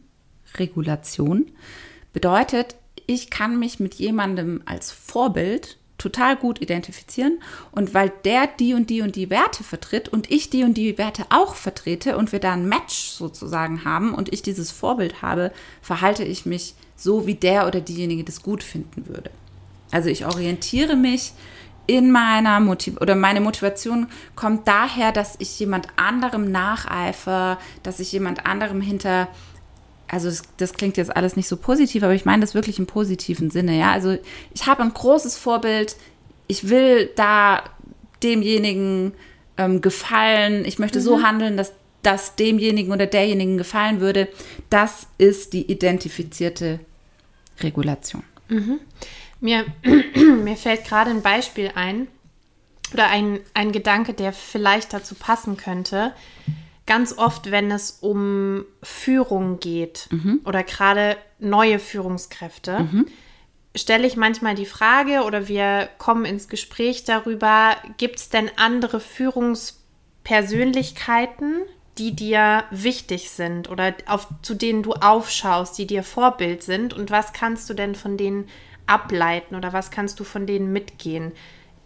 Regulation. 0.56 1.52
Bedeutet, 2.14 2.76
ich 3.06 3.30
kann 3.30 3.60
mich 3.60 3.80
mit 3.80 3.96
jemandem 3.96 4.62
als 4.66 4.92
Vorbild 4.92 5.78
total 5.98 6.38
gut 6.38 6.62
identifizieren 6.62 7.40
und 7.72 7.94
weil 7.94 8.12
der 8.24 8.48
die 8.48 8.74
und 8.74 8.90
die 8.90 9.02
und 9.02 9.16
die 9.16 9.30
Werte 9.30 9.64
vertritt 9.64 10.08
und 10.10 10.32
ich 10.32 10.50
die 10.50 10.64
und 10.64 10.76
die 10.76 10.98
Werte 10.98 11.26
auch 11.30 11.56
vertrete 11.56 12.18
und 12.18 12.32
wir 12.32 12.40
da 12.40 12.54
ein 12.54 12.68
Match 12.68 13.10
sozusagen 13.10 13.84
haben 13.84 14.14
und 14.14 14.32
ich 14.34 14.42
dieses 14.42 14.72
Vorbild 14.72 15.22
habe, 15.22 15.52
verhalte 15.82 16.24
ich 16.24 16.46
mich 16.46 16.74
so, 16.96 17.28
wie 17.28 17.36
der 17.36 17.68
oder 17.68 17.82
diejenige 17.82 18.24
das 18.24 18.42
gut 18.42 18.64
finden 18.64 19.08
würde. 19.08 19.30
Also 19.92 20.10
ich 20.10 20.26
orientiere 20.26 20.96
mich 20.96 21.34
in 21.90 22.12
meiner 22.12 22.60
Motiv 22.60 22.98
oder 23.02 23.16
meine 23.16 23.42
Motivation 23.42 24.08
kommt 24.36 24.68
daher, 24.68 25.12
dass 25.12 25.36
ich 25.40 25.60
jemand 25.60 25.88
anderem 25.96 26.52
nacheifer, 26.52 27.58
dass 27.82 28.00
ich 28.00 28.12
jemand 28.12 28.46
anderem 28.46 28.80
hinter 28.80 29.28
also 30.08 30.28
das, 30.28 30.44
das, 30.58 30.74
klingt 30.74 30.98
jetzt 30.98 31.16
alles 31.16 31.36
nicht 31.36 31.48
so 31.48 31.56
positiv, 31.56 32.02
aber 32.02 32.16
ich 32.16 32.26
meine 32.26 32.42
das 32.42 32.56
wirklich 32.56 32.80
im 32.80 32.88
positiven 32.88 33.52
Sinne, 33.52 33.78
ja. 33.78 33.92
Also 33.92 34.18
ich 34.56 34.66
habe 34.66 34.82
ein 34.82 34.92
großes 34.92 35.38
Vorbild, 35.38 35.98
ich 36.48 36.68
will 36.70 37.12
da 37.16 37.64
demjenigen 38.24 39.14
ähm, 39.58 39.82
gefallen, 39.82 40.66
ich 40.66 40.80
möchte 40.80 40.98
mhm. 40.98 41.04
so 41.04 41.22
handeln, 41.22 41.58
dass 41.58 41.74
das 42.02 42.36
demjenigen 42.36 42.92
oder 42.92 43.06
derjenigen 43.06 43.58
gefallen 43.58 44.00
würde. 44.00 44.30
Das 44.72 45.08
ist 45.20 45.54
die 45.54 45.72
identifizierte 45.72 46.80
Regulation. 47.62 48.24
Mhm. 48.48 48.80
Mir, 49.40 49.66
mir 50.16 50.56
fällt 50.56 50.86
gerade 50.86 51.12
ein 51.12 51.22
Beispiel 51.22 51.72
ein 51.76 52.08
oder 52.94 53.08
ein, 53.08 53.40
ein 53.54 53.72
Gedanke, 53.72 54.14
der 54.14 54.34
vielleicht 54.34 54.92
dazu 54.94 55.16
passen 55.16 55.56
könnte. 55.58 56.14
Ganz 56.86 57.18
oft, 57.18 57.50
wenn 57.52 57.72
es 57.72 57.92
um 58.02 58.66
Führung 58.82 59.60
geht 59.60 60.08
mhm. 60.12 60.42
oder 60.46 60.64
gerade 60.64 61.18
neue 61.38 61.78
Führungskräfte, 61.78 62.80
mhm. 62.80 63.06
stelle 63.76 64.08
ich 64.08 64.18
manchmal 64.18 64.56
die 64.56 64.66
Frage 64.66 65.22
oder 65.24 65.48
wir 65.48 65.88
kommen 66.00 66.26
ins 66.26 66.50
Gespräch 66.50 67.04
darüber, 67.04 67.76
gibt 67.98 68.18
es 68.18 68.30
denn 68.30 68.50
andere 68.56 69.00
Führungspersönlichkeiten, 69.00 71.58
die 72.00 72.16
dir 72.16 72.64
wichtig 72.72 73.30
sind 73.30 73.70
oder 73.70 73.94
auf, 74.08 74.28
zu 74.42 74.56
denen 74.56 74.82
du 74.82 74.94
aufschaust, 74.94 75.78
die 75.78 75.86
dir 75.86 76.02
Vorbild 76.02 76.64
sind 76.64 76.96
und 76.96 77.12
was 77.12 77.34
kannst 77.34 77.70
du 77.70 77.76
denn 77.76 77.94
von 77.94 78.18
denen 78.18 78.48
ableiten 78.90 79.56
oder 79.56 79.74
was 79.74 79.92
kannst 79.92 80.20
du 80.20 80.24
von 80.24 80.46
denen 80.46 80.72
mitgehen? 80.72 81.32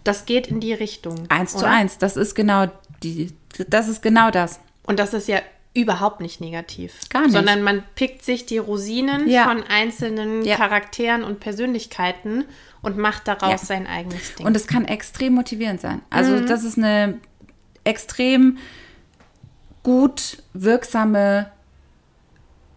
Das 0.03 0.25
geht 0.25 0.47
in 0.47 0.59
die 0.59 0.73
Richtung. 0.73 1.25
Eins 1.29 1.53
oder? 1.53 1.63
zu 1.63 1.69
eins, 1.69 1.97
das 1.97 2.17
ist 2.17 2.35
genau 2.35 2.67
die, 3.03 3.33
das 3.67 3.87
ist 3.87 4.01
genau 4.01 4.31
das. 4.31 4.59
Und 4.85 4.99
das 4.99 5.13
ist 5.13 5.27
ja 5.27 5.39
überhaupt 5.73 6.21
nicht 6.21 6.39
negativ. 6.39 6.93
Gar 7.09 7.23
nicht. 7.23 7.31
Sondern 7.31 7.63
man 7.63 7.83
pickt 7.95 8.23
sich 8.23 8.45
die 8.45 8.57
Rosinen 8.57 9.27
ja. 9.27 9.45
von 9.45 9.63
einzelnen 9.63 10.45
ja. 10.45 10.55
Charakteren 10.55 11.23
und 11.23 11.39
Persönlichkeiten 11.39 12.45
und 12.81 12.97
macht 12.97 13.27
daraus 13.27 13.49
ja. 13.49 13.57
sein 13.57 13.87
eigenes 13.87 14.35
Ding. 14.35 14.45
Und 14.45 14.55
es 14.55 14.67
kann 14.67 14.85
extrem 14.85 15.33
motivierend 15.33 15.81
sein. 15.81 16.01
Also 16.09 16.33
mhm. 16.33 16.47
das 16.47 16.63
ist 16.63 16.77
eine 16.77 17.19
extrem 17.83 18.57
gut 19.81 20.43
wirksame 20.53 21.51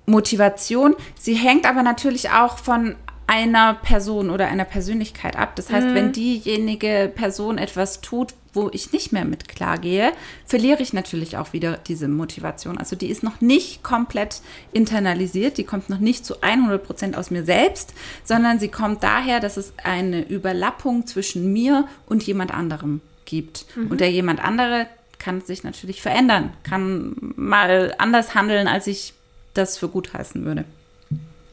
Motivation. 0.06 0.94
Sie 1.18 1.34
hängt 1.34 1.66
aber 1.66 1.82
natürlich 1.82 2.30
auch 2.30 2.58
von 2.58 2.96
einer 3.26 3.74
Person 3.74 4.30
oder 4.30 4.46
einer 4.46 4.64
Persönlichkeit 4.64 5.36
ab. 5.36 5.56
Das 5.56 5.70
heißt, 5.70 5.88
mhm. 5.88 5.94
wenn 5.94 6.12
diejenige 6.12 7.10
Person 7.14 7.58
etwas 7.58 8.00
tut, 8.00 8.34
wo 8.52 8.70
ich 8.72 8.92
nicht 8.92 9.12
mehr 9.12 9.24
mit 9.24 9.48
klar 9.48 9.78
gehe, 9.78 10.12
verliere 10.46 10.82
ich 10.82 10.92
natürlich 10.92 11.36
auch 11.36 11.52
wieder 11.52 11.76
diese 11.76 12.08
Motivation. 12.08 12.78
Also 12.78 12.96
die 12.96 13.08
ist 13.08 13.22
noch 13.22 13.40
nicht 13.40 13.82
komplett 13.82 14.40
internalisiert, 14.72 15.58
die 15.58 15.64
kommt 15.64 15.90
noch 15.90 15.98
nicht 15.98 16.24
zu 16.24 16.40
100 16.40 16.82
Prozent 16.82 17.16
aus 17.16 17.30
mir 17.30 17.44
selbst, 17.44 17.92
sondern 18.24 18.58
sie 18.58 18.68
kommt 18.68 19.02
daher, 19.02 19.40
dass 19.40 19.56
es 19.56 19.72
eine 19.82 20.26
Überlappung 20.26 21.06
zwischen 21.06 21.52
mir 21.52 21.86
und 22.06 22.22
jemand 22.22 22.54
anderem 22.54 23.00
gibt. 23.24 23.66
Mhm. 23.76 23.88
Und 23.88 24.00
der 24.00 24.10
jemand 24.10 24.42
andere 24.42 24.86
kann 25.18 25.40
sich 25.40 25.64
natürlich 25.64 26.00
verändern, 26.00 26.52
kann 26.62 27.16
mal 27.36 27.94
anders 27.98 28.34
handeln, 28.34 28.68
als 28.68 28.86
ich 28.86 29.12
das 29.54 29.76
für 29.76 29.88
gut 29.88 30.14
heißen 30.14 30.44
würde. 30.44 30.64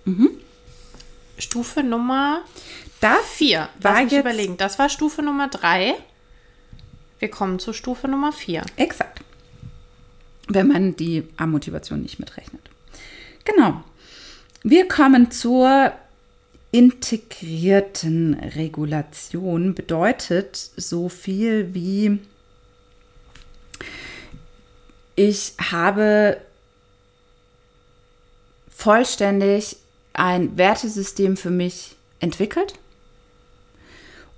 Mhm. 0.06 0.30
Stufe 1.38 1.84
Nummer 1.84 2.42
das 3.02 3.26
vier. 3.26 3.70
Lass 3.82 4.04
mich 4.04 4.14
überlegen. 4.14 4.58
Das 4.58 4.80
war 4.80 4.90
Stufe 4.90 5.22
Nummer 5.22 5.50
drei. 5.50 5.96
Wir 7.20 7.30
kommen 7.30 7.60
zur 7.60 7.74
Stufe 7.74 8.08
Nummer 8.08 8.32
vier. 8.32 8.64
Exakt. 8.76 9.22
Wenn 10.48 10.68
man 10.68 10.96
die 10.96 11.24
Motivation 11.40 12.02
nicht 12.02 12.20
mitrechnet. 12.20 12.62
Genau. 13.46 13.84
Wir 14.64 14.88
kommen 14.88 15.32
zur 15.32 15.92
integrierten 16.72 18.34
Regulation. 18.36 19.76
Bedeutet 19.76 20.56
so 20.56 21.10
viel 21.10 21.74
wie 21.74 22.20
ich 25.16 25.54
habe 25.60 26.42
vollständig 28.76 29.78
ein 30.14 30.58
Wertesystem 30.58 31.38
für 31.38 31.50
mich 31.50 31.96
entwickelt 32.20 32.76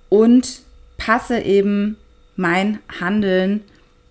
und 0.08 0.62
passe 0.96 1.40
eben 1.40 1.96
mein 2.36 2.78
Handeln 3.00 3.62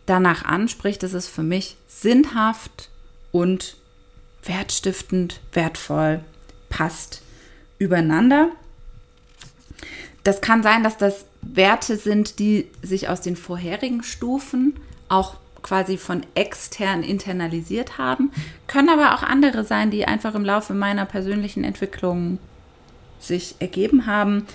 danach 0.05 0.45
an, 0.45 0.67
sprich, 0.67 0.99
das 0.99 1.13
ist 1.13 1.27
für 1.27 1.43
mich 1.43 1.77
sinnhaft 1.87 2.89
und 3.31 3.77
wertstiftend, 4.43 5.41
wertvoll, 5.53 6.23
passt 6.69 7.21
übereinander. 7.79 8.49
Das 10.23 10.41
kann 10.41 10.63
sein, 10.63 10.83
dass 10.83 10.97
das 10.97 11.25
Werte 11.41 11.97
sind, 11.97 12.39
die 12.39 12.69
sich 12.81 13.09
aus 13.09 13.21
den 13.21 13.35
vorherigen 13.35 14.03
Stufen 14.03 14.75
auch 15.09 15.37
quasi 15.65 15.97
von 15.97 16.21
extern 16.35 17.01
internalisiert 17.01 17.97
haben, 17.97 18.31
können 18.67 18.87
aber 18.87 19.15
auch 19.15 19.23
andere 19.23 19.63
sein, 19.63 19.89
die 19.89 20.05
einfach 20.05 20.35
im 20.35 20.45
Laufe 20.45 20.75
meiner 20.75 21.05
persönlichen 21.05 21.63
Entwicklung 21.63 22.37
sich 23.19 23.55
ergeben 23.57 24.05
haben. 24.05 24.45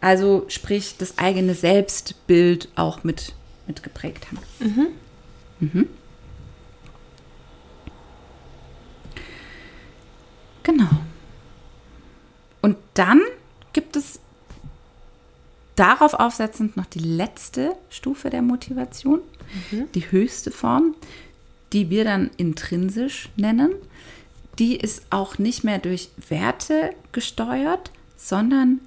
Also 0.00 0.44
sprich, 0.46 0.96
das 0.96 1.18
eigene 1.18 1.54
Selbstbild 1.54 2.68
auch 2.76 3.02
mit, 3.02 3.34
mit 3.66 3.82
geprägt 3.82 4.28
haben. 4.28 4.38
Mhm. 4.60 4.86
Mhm. 5.58 5.88
Genau. 10.62 10.90
Und 12.62 12.76
dann 12.94 13.20
gibt 13.72 13.96
es 13.96 14.20
darauf 15.74 16.14
aufsetzend 16.14 16.76
noch 16.76 16.86
die 16.86 17.00
letzte 17.00 17.72
Stufe 17.88 18.30
der 18.30 18.42
Motivation 18.42 19.20
mhm. 19.70 19.86
die 19.94 20.10
höchste 20.10 20.50
Form, 20.50 20.94
die 21.72 21.90
wir 21.90 22.04
dann 22.04 22.30
intrinsisch 22.36 23.28
nennen. 23.36 23.74
Die 24.58 24.76
ist 24.76 25.04
auch 25.10 25.38
nicht 25.38 25.64
mehr 25.64 25.78
durch 25.78 26.10
Werte 26.28 26.94
gesteuert, 27.12 27.90
sondern 28.16 28.80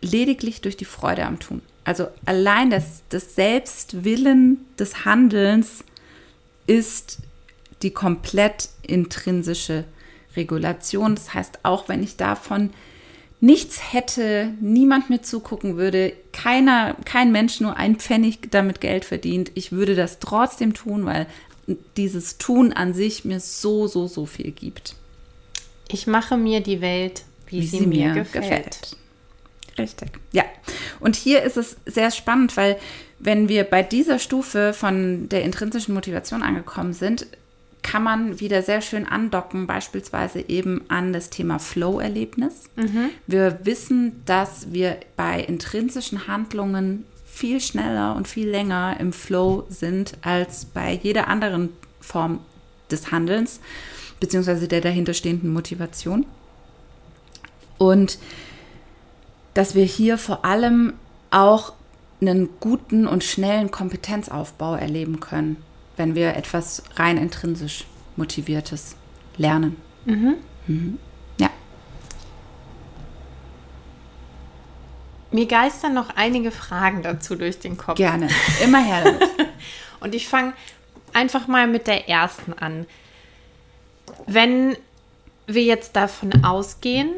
lediglich 0.00 0.60
durch 0.60 0.76
die 0.76 0.84
Freude 0.84 1.24
am 1.24 1.38
Tun. 1.38 1.62
Also 1.84 2.08
allein 2.24 2.70
das, 2.70 3.02
das 3.08 3.34
Selbstwillen 3.34 4.66
des 4.78 5.04
Handelns 5.04 5.84
ist 6.66 7.18
die 7.82 7.92
komplett 7.92 8.70
intrinsische 8.82 9.84
Regulation. 10.36 11.14
Das 11.14 11.32
heißt, 11.32 11.60
auch 11.62 11.88
wenn 11.88 12.02
ich 12.02 12.16
davon 12.16 12.70
nichts 13.40 13.92
hätte, 13.92 14.54
niemand 14.60 15.10
mir 15.10 15.22
zugucken 15.22 15.76
würde, 15.76 16.12
keiner, 16.32 16.94
kein 17.04 17.32
Mensch 17.32 17.60
nur 17.60 17.76
ein 17.76 17.96
Pfennig 17.96 18.50
damit 18.50 18.80
Geld 18.80 19.04
verdient, 19.04 19.52
ich 19.54 19.72
würde 19.72 19.94
das 19.94 20.18
trotzdem 20.18 20.74
tun, 20.74 21.04
weil 21.04 21.26
dieses 21.96 22.38
Tun 22.38 22.72
an 22.72 22.94
sich 22.94 23.24
mir 23.24 23.40
so, 23.40 23.86
so, 23.86 24.06
so 24.06 24.26
viel 24.26 24.52
gibt. 24.52 24.94
Ich 25.88 26.06
mache 26.06 26.36
mir 26.36 26.60
die 26.60 26.80
Welt, 26.80 27.24
wie, 27.48 27.62
Wie 27.62 27.66
sie, 27.66 27.78
sie 27.78 27.86
mir 27.86 28.08
mir 28.08 28.22
gefällt. 28.22 28.42
gefällt. 28.42 28.96
Richtig. 29.78 30.10
Ja. 30.32 30.44
Und 31.00 31.16
hier 31.16 31.42
ist 31.42 31.56
es 31.56 31.76
sehr 31.84 32.10
spannend, 32.10 32.56
weil 32.56 32.78
wenn 33.18 33.48
wir 33.48 33.64
bei 33.64 33.82
dieser 33.82 34.18
Stufe 34.18 34.72
von 34.72 35.28
der 35.28 35.42
intrinsischen 35.42 35.94
Motivation 35.94 36.42
angekommen 36.42 36.92
sind, 36.92 37.26
kann 37.86 38.02
man 38.02 38.40
wieder 38.40 38.62
sehr 38.62 38.82
schön 38.82 39.06
andocken, 39.06 39.68
beispielsweise 39.68 40.40
eben 40.48 40.84
an 40.88 41.12
das 41.12 41.30
Thema 41.30 41.60
Flow-Erlebnis. 41.60 42.64
Wir 43.28 43.60
wissen, 43.62 44.22
dass 44.24 44.72
wir 44.72 44.96
bei 45.14 45.40
intrinsischen 45.40 46.26
Handlungen 46.26 47.04
viel 47.24 47.60
schneller 47.60 48.16
und 48.16 48.26
viel 48.26 48.48
länger 48.48 48.96
im 48.98 49.12
Flow 49.12 49.66
sind 49.68 50.14
als 50.22 50.64
bei 50.64 50.98
jeder 51.00 51.28
anderen 51.28 51.68
Form 52.00 52.40
des 52.90 53.12
Handelns, 53.12 53.60
beziehungsweise 54.18 54.66
der 54.66 54.80
dahinterstehenden 54.80 55.52
Motivation. 55.52 56.26
Und 57.78 58.18
dass 59.54 59.76
wir 59.76 59.84
hier 59.84 60.18
vor 60.18 60.44
allem 60.44 60.94
auch 61.30 61.72
einen 62.20 62.48
guten 62.58 63.06
und 63.06 63.22
schnellen 63.22 63.70
Kompetenzaufbau 63.70 64.74
erleben 64.74 65.20
können, 65.20 65.58
wenn 65.96 66.14
wir 66.14 66.36
etwas 66.36 66.82
rein 66.96 67.16
intrinsisch 67.16 67.84
motiviertes 68.16 68.96
lernen. 69.36 69.76
Mhm. 70.04 70.98
Ja. 71.38 71.50
Mir 75.30 75.46
geistern 75.46 75.94
noch 75.94 76.10
einige 76.16 76.50
Fragen 76.50 77.02
dazu 77.02 77.36
durch 77.36 77.58
den 77.58 77.76
Kopf. 77.76 77.96
Gerne. 77.96 78.28
Immer 78.62 78.82
her 78.82 79.04
damit. 79.04 79.22
Und 80.00 80.14
ich 80.14 80.28
fange 80.28 80.52
einfach 81.12 81.46
mal 81.46 81.66
mit 81.66 81.86
der 81.86 82.08
ersten 82.08 82.52
an. 82.52 82.86
Wenn 84.26 84.76
wir 85.46 85.62
jetzt 85.62 85.96
davon 85.96 86.44
ausgehen, 86.44 87.10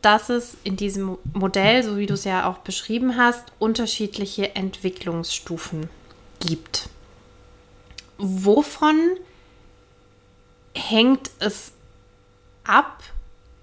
dass 0.00 0.28
es 0.28 0.56
in 0.64 0.76
diesem 0.76 1.16
Modell, 1.32 1.82
so 1.82 1.96
wie 1.96 2.06
du 2.06 2.14
es 2.14 2.24
ja 2.24 2.48
auch 2.48 2.58
beschrieben 2.58 3.16
hast, 3.16 3.44
unterschiedliche 3.58 4.56
Entwicklungsstufen 4.56 5.88
gibt. 6.40 6.88
Wovon 8.24 9.16
hängt 10.76 11.32
es 11.40 11.72
ab, 12.62 13.02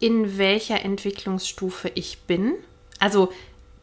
in 0.02 0.38
welcher 0.38 0.84
Entwicklungsstufe 0.84 1.90
ich 1.96 2.24
bin? 2.24 2.56
Also 3.00 3.32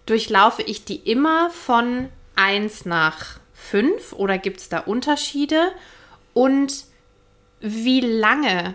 durchlaufe 0.04 0.60
ich 0.60 0.84
die 0.84 0.96
immer 0.96 1.48
von 1.48 2.10
1 2.34 2.84
nach 2.84 3.40
5 3.54 4.12
oder 4.12 4.36
gibt 4.36 4.60
es 4.60 4.68
da 4.68 4.80
Unterschiede? 4.80 5.72
Und 6.34 6.84
wie 7.60 8.02
lange, 8.02 8.74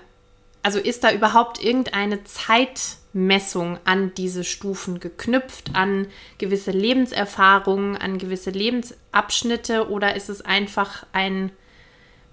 also 0.63 0.79
ist 0.79 1.03
da 1.03 1.11
überhaupt 1.11 1.63
irgendeine 1.63 2.23
Zeitmessung 2.23 3.77
an 3.85 4.11
diese 4.15 4.43
Stufen 4.43 4.99
geknüpft, 4.99 5.75
an 5.75 6.07
gewisse 6.39 6.71
Lebenserfahrungen, 6.71 7.95
an 7.95 8.17
gewisse 8.17 8.49
Lebensabschnitte 8.49 9.87
oder 9.91 10.15
ist 10.15 10.29
es 10.29 10.41
einfach 10.41 11.05
ein 11.13 11.51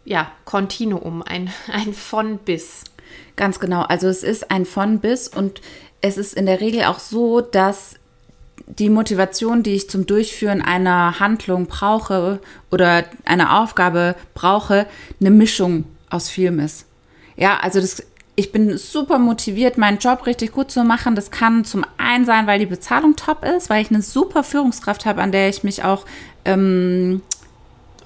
ja, 0.08 0.32
Kontinuum, 0.46 1.22
ein, 1.22 1.52
ein 1.70 1.92
von 1.92 2.38
bis? 2.38 2.84
Ganz 3.36 3.60
genau. 3.60 3.82
Also 3.82 4.08
es 4.08 4.22
ist 4.22 4.50
ein 4.50 4.64
von 4.64 5.00
bis 5.00 5.28
und 5.28 5.60
es 6.00 6.16
ist 6.16 6.34
in 6.34 6.46
der 6.46 6.60
Regel 6.60 6.84
auch 6.84 6.98
so, 6.98 7.40
dass 7.40 7.96
die 8.66 8.90
Motivation, 8.90 9.62
die 9.62 9.74
ich 9.74 9.88
zum 9.88 10.06
Durchführen 10.06 10.62
einer 10.62 11.20
Handlung 11.20 11.66
brauche 11.66 12.40
oder 12.70 13.04
einer 13.24 13.60
Aufgabe 13.60 14.16
brauche, 14.34 14.86
eine 15.20 15.30
Mischung 15.30 15.84
aus 16.10 16.28
vielem 16.28 16.58
ist. 16.60 16.86
Ja, 17.36 17.58
also 17.60 17.80
das, 17.80 18.02
ich 18.34 18.50
bin 18.50 18.76
super 18.76 19.18
motiviert, 19.18 19.78
meinen 19.78 19.98
Job 19.98 20.26
richtig 20.26 20.52
gut 20.52 20.70
zu 20.70 20.84
machen. 20.84 21.14
Das 21.14 21.30
kann 21.30 21.64
zum 21.64 21.84
einen 21.98 22.24
sein, 22.24 22.46
weil 22.46 22.58
die 22.58 22.66
Bezahlung 22.66 23.14
top 23.14 23.44
ist, 23.44 23.70
weil 23.70 23.82
ich 23.82 23.90
eine 23.90 24.02
super 24.02 24.42
Führungskraft 24.42 25.06
habe, 25.06 25.22
an 25.22 25.32
der 25.32 25.48
ich 25.48 25.64
mich 25.64 25.84
auch 25.84 26.04
ähm, 26.44 27.22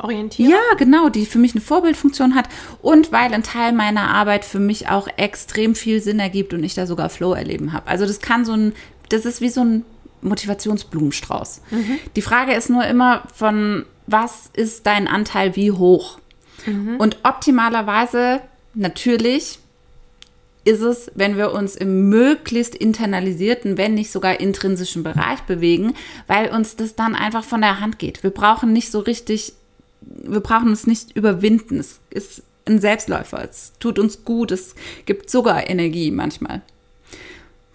Orientieren? 0.03 0.51
ja, 0.51 0.77
genau, 0.77 1.09
die 1.09 1.27
für 1.27 1.39
mich 1.39 1.53
eine 1.53 1.61
Vorbildfunktion 1.61 2.35
hat 2.35 2.49
und 2.81 3.13
weil 3.13 3.33
ein 3.33 3.43
Teil 3.43 3.73
meiner 3.73 4.09
Arbeit 4.09 4.45
für 4.45 4.59
mich 4.59 4.89
auch 4.89 5.09
extrem 5.17 5.75
viel 5.75 6.01
Sinn 6.03 6.19
ergibt 6.19 6.55
und 6.55 6.63
ich 6.65 6.75
da 6.75 6.87
sogar 6.87 7.09
Flow 7.09 7.33
erleben 7.35 7.73
habe. 7.73 7.87
Also 7.87 8.07
das 8.07 8.21
kann 8.21 8.45
so 8.45 8.53
ein, 8.53 8.73
das 9.09 9.25
ist 9.25 9.41
wie 9.41 9.49
so 9.49 9.63
ein 9.63 9.85
Motivationsblumenstrauß. 10.23 11.63
Die 12.15 12.23
Frage 12.23 12.55
ist 12.55 12.71
nur 12.71 12.85
immer 12.85 13.25
von, 13.35 13.85
was 14.07 14.51
ist 14.55 14.87
dein 14.87 15.09
Anteil 15.09 15.57
wie 15.57 15.73
hoch? 15.73 16.19
Und 16.99 17.19
optimalerweise 17.25 18.41
natürlich 18.75 19.59
ist 20.65 20.81
es, 20.81 21.11
wenn 21.15 21.37
wir 21.37 21.53
uns 21.53 21.75
im 21.75 22.09
möglichst 22.09 22.75
internalisierten, 22.75 23.77
wenn 23.77 23.95
nicht 23.95 24.13
sogar 24.13 24.39
intrinsischen 24.39 25.03
Bereich 25.03 25.41
bewegen, 25.43 25.95
weil 26.29 26.51
uns 26.51 26.77
das 26.77 26.95
dann 26.95 27.17
einfach 27.17 27.43
von 27.43 27.61
der 27.61 27.81
Hand 27.81 27.99
geht. 27.99 28.23
Wir 28.23 28.31
brauchen 28.31 28.73
nicht 28.73 28.93
so 28.93 29.01
richtig, 29.01 29.55
wir 30.05 30.41
brauchen 30.41 30.73
es 30.73 30.87
nicht 30.87 31.17
überwinden. 31.17 31.79
Es 31.79 32.01
ist 32.11 32.43
ein 32.65 32.81
Selbstläufer. 32.81 33.43
Es 33.49 33.73
tut 33.81 33.99
uns 33.99 34.25
gut. 34.25 34.53
Es 34.53 34.75
gibt 35.07 35.31
sogar 35.31 35.69
Energie 35.69 36.11
manchmal. 36.11 36.63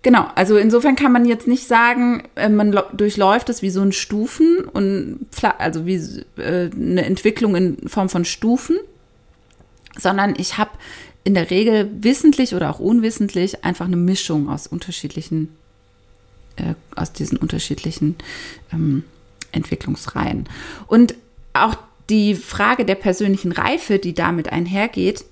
Genau, 0.04 0.28
also 0.36 0.58
insofern 0.58 0.96
kann 0.96 1.12
man 1.12 1.26
jetzt 1.26 1.48
nicht 1.48 1.68
sagen, 1.68 2.24
äh, 2.36 2.50
man 2.50 2.80
durchläuft 2.94 3.50
es 3.50 3.62
wie 3.62 3.72
so 3.72 3.82
ein 3.82 3.92
Stufen 3.92 4.60
und 4.60 5.20
also 5.58 5.86
wie 5.86 5.96
äh, 6.38 6.70
eine 6.72 7.04
Entwicklung 7.04 7.56
in 7.56 7.90
Form 7.90 8.08
von 8.08 8.24
Stufen, 8.24 8.78
sondern 9.98 10.36
ich 10.38 10.58
habe 10.58 10.72
in 11.24 11.34
der 11.34 11.50
Regel 11.50 11.90
wissentlich 12.00 12.56
oder 12.56 12.70
auch 12.70 12.80
unwissentlich 12.80 13.66
einfach 13.66 13.86
eine 13.86 13.98
Mischung 13.98 14.48
aus 14.48 14.68
unterschiedlichen, 14.68 15.50
äh, 16.56 16.76
aus 16.96 17.12
diesen 17.12 17.38
unterschiedlichen 17.38 18.16
ähm, 18.72 19.04
Entwicklungsreihen. 19.52 20.48
Und 20.88 21.16
auch 21.52 21.76
die 22.10 22.36
Frage 22.36 22.86
der 22.86 22.96
persönlichen 22.96 23.52
Reife, 23.52 24.00
die 24.00 24.14
damit 24.14 24.52
einhergeht, 24.52 25.26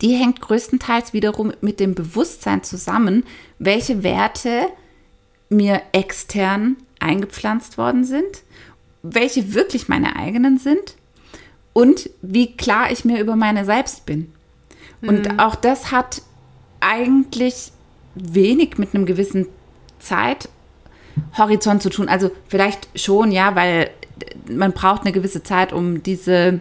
die 0.00 0.14
hängt 0.14 0.40
größtenteils 0.40 1.12
wiederum 1.12 1.52
mit 1.60 1.80
dem 1.80 1.94
Bewusstsein 1.94 2.62
zusammen, 2.62 3.24
welche 3.58 4.02
Werte 4.02 4.68
mir 5.48 5.80
extern 5.92 6.76
eingepflanzt 6.98 7.78
worden 7.78 8.04
sind, 8.04 8.42
welche 9.02 9.54
wirklich 9.54 9.88
meine 9.88 10.16
eigenen 10.16 10.58
sind 10.58 10.96
und 11.72 12.10
wie 12.20 12.56
klar 12.56 12.90
ich 12.90 13.04
mir 13.04 13.20
über 13.20 13.36
meine 13.36 13.64
selbst 13.64 14.06
bin. 14.06 14.32
Und 15.02 15.38
auch 15.38 15.54
das 15.54 15.92
hat 15.92 16.22
eigentlich 16.80 17.70
wenig 18.14 18.78
mit 18.78 18.94
einem 18.94 19.06
gewissen 19.06 19.46
Zeithorizont 19.98 21.82
zu 21.82 21.90
tun. 21.90 22.08
Also 22.08 22.30
vielleicht 22.48 22.88
schon, 22.98 23.30
ja, 23.30 23.54
weil 23.54 23.90
man 24.48 24.72
braucht 24.72 25.02
eine 25.02 25.12
gewisse 25.12 25.42
Zeit, 25.42 25.72
um 25.72 26.02
diese 26.02 26.60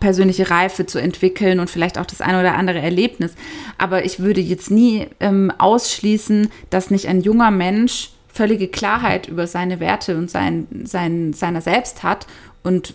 persönliche 0.00 0.50
Reife 0.50 0.86
zu 0.86 0.98
entwickeln 0.98 1.60
und 1.60 1.68
vielleicht 1.68 1.98
auch 1.98 2.06
das 2.06 2.20
eine 2.20 2.40
oder 2.40 2.54
andere 2.54 2.80
Erlebnis. 2.80 3.34
Aber 3.78 4.04
ich 4.04 4.20
würde 4.20 4.40
jetzt 4.40 4.70
nie 4.70 5.06
ähm, 5.20 5.52
ausschließen, 5.58 6.48
dass 6.70 6.90
nicht 6.90 7.08
ein 7.08 7.20
junger 7.20 7.50
Mensch 7.50 8.10
völlige 8.32 8.68
Klarheit 8.68 9.28
über 9.28 9.46
seine 9.46 9.80
Werte 9.80 10.16
und 10.16 10.30
sein, 10.30 10.66
sein, 10.84 11.32
seiner 11.32 11.60
selbst 11.60 12.02
hat 12.02 12.26
und 12.62 12.94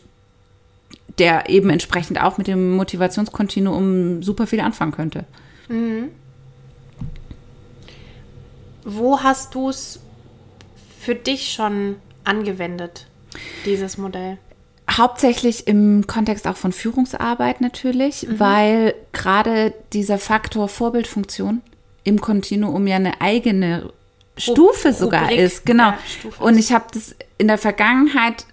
der 1.18 1.50
eben 1.50 1.70
entsprechend 1.70 2.22
auch 2.22 2.38
mit 2.38 2.48
dem 2.48 2.72
Motivationskontinuum 2.72 4.24
super 4.24 4.48
viel 4.48 4.60
anfangen 4.60 4.92
könnte. 4.92 5.26
Wo 8.84 9.20
hast 9.20 9.56
du 9.56 9.70
es 9.70 10.00
für 11.00 11.16
dich 11.16 11.54
schon 11.54 11.96
angewendet, 12.24 13.08
dieses 13.66 13.98
Modell? 13.98 14.38
Hauptsächlich 14.90 15.68
im 15.68 16.08
Kontext 16.08 16.48
auch 16.48 16.58
von 16.58 16.72
Führungsarbeit 16.72 17.62
natürlich, 17.62 18.28
weil 18.30 18.96
gerade 19.12 19.74
dieser 19.94 20.18
Faktor 20.18 20.68
Vorbildfunktion 20.68 21.62
im 22.04 22.20
Kontinuum 22.22 22.88
ja 22.88 22.96
eine 22.96 23.22
eigene 23.22 23.94
Stufe 24.38 24.94
sogar 24.94 25.24
Rubrik, 25.24 25.40
ist. 25.40 25.66
Genau. 25.66 25.90
ja, 25.90 25.98
Und 26.40 26.58
ich 26.58 26.72
habe 26.72 26.86
das 26.94 27.16
in 27.38 27.48
der 27.48 27.58
Vergangenheit 27.58 28.46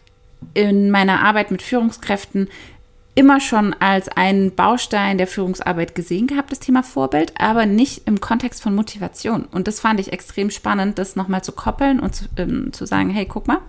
in 0.52 0.90
meiner 0.90 1.22
Arbeit 1.22 1.50
mit 1.50 1.62
Führungskräften 1.62 2.48
immer 3.14 3.40
schon 3.40 3.74
als 3.80 4.08
einen 4.08 4.54
Baustein 4.54 5.16
der 5.16 5.26
Führungsarbeit 5.26 5.94
gesehen 5.94 6.26
gehabt, 6.26 6.52
das 6.52 6.60
Thema 6.60 6.82
Vorbild, 6.82 7.32
aber 7.38 7.64
nicht 7.64 8.02
im 8.06 8.20
Kontext 8.20 8.62
von 8.62 8.74
Motivation. 8.74 9.46
Und 9.50 9.66
das 9.66 9.80
fand 9.80 9.98
ich 10.00 10.12
extrem 10.12 10.50
spannend, 10.50 10.98
das 10.98 11.16
nochmal 11.16 11.42
zu 11.42 11.52
koppeln 11.52 11.98
und 11.98 12.14
zu, 12.14 12.26
ähm, 12.36 12.74
zu 12.74 12.84
sagen, 12.84 13.08
hey, 13.08 13.24
guck 13.24 13.48
mal. 13.48 13.60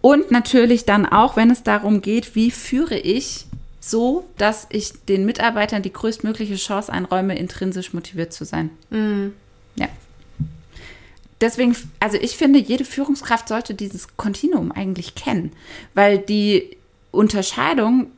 Und 0.00 0.30
natürlich 0.30 0.84
dann 0.84 1.06
auch, 1.06 1.36
wenn 1.36 1.50
es 1.50 1.62
darum 1.62 2.00
geht, 2.00 2.34
wie 2.34 2.50
führe 2.50 2.98
ich 2.98 3.46
so, 3.80 4.26
dass 4.38 4.66
ich 4.70 4.92
den 5.08 5.24
Mitarbeitern 5.24 5.82
die 5.82 5.92
größtmögliche 5.92 6.56
Chance 6.56 6.92
einräume, 6.92 7.38
intrinsisch 7.38 7.92
motiviert 7.92 8.32
zu 8.32 8.44
sein. 8.44 8.70
Ja. 9.76 9.88
Deswegen, 11.40 11.74
also 12.00 12.18
ich 12.20 12.36
finde, 12.36 12.58
jede 12.58 12.84
Führungskraft 12.84 13.48
sollte 13.48 13.74
dieses 13.74 14.16
Kontinuum 14.16 14.72
eigentlich 14.72 15.14
kennen, 15.14 15.52
weil 15.94 16.18
die 16.18 16.76
Unterscheidung 17.10 18.08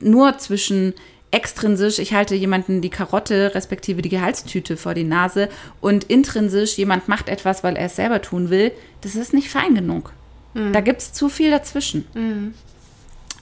nur 0.00 0.38
zwischen 0.38 0.94
extrinsisch, 1.30 1.98
ich 1.98 2.14
halte 2.14 2.34
jemanden 2.34 2.80
die 2.80 2.90
Karotte 2.90 3.54
respektive 3.54 4.02
die 4.02 4.08
Gehaltstüte 4.08 4.76
vor 4.76 4.94
die 4.94 5.04
Nase 5.04 5.48
und 5.80 6.04
intrinsisch, 6.04 6.76
jemand 6.76 7.08
macht 7.08 7.28
etwas, 7.28 7.64
weil 7.64 7.76
er 7.76 7.86
es 7.86 7.96
selber 7.96 8.22
tun 8.22 8.50
will, 8.50 8.72
das 9.00 9.16
ist 9.16 9.32
nicht 9.32 9.48
fein 9.48 9.74
genug. 9.74 10.12
Da 10.54 10.80
gibt 10.80 11.00
es 11.00 11.12
zu 11.12 11.28
viel 11.28 11.50
dazwischen. 11.50 12.54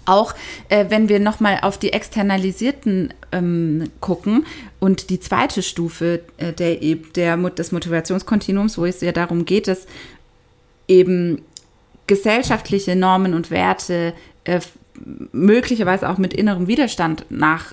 Auch 0.05 0.35
äh, 0.69 0.87
wenn 0.89 1.09
wir 1.09 1.21
nochmal 1.21 1.61
auf 1.63 1.79
die 1.79 1.93
externalisierten 1.93 3.15
ähm, 3.31 3.91
gucken 4.01 4.47
und 4.81 5.11
die 5.11 5.21
zweite 5.21 5.63
Stufe 5.63 6.23
äh, 6.39 6.53
der, 6.53 6.77
der, 7.15 7.37
des 7.37 7.71
Motivationskontinuums, 7.71 8.79
wo 8.79 8.85
es 8.85 9.01
ja 9.01 9.13
darum 9.13 9.45
geht, 9.45 9.69
dass 9.69 9.87
eben 10.89 11.43
gesellschaftliche 12.09 12.97
Normen 12.97 13.33
und 13.33 13.51
Werte 13.51 14.13
äh, 14.45 14.61
möglicherweise 15.33 16.09
auch 16.09 16.19
mit 16.19 16.35
innerem 16.35 16.67
Widerstand 16.67 17.27
nach 17.31 17.73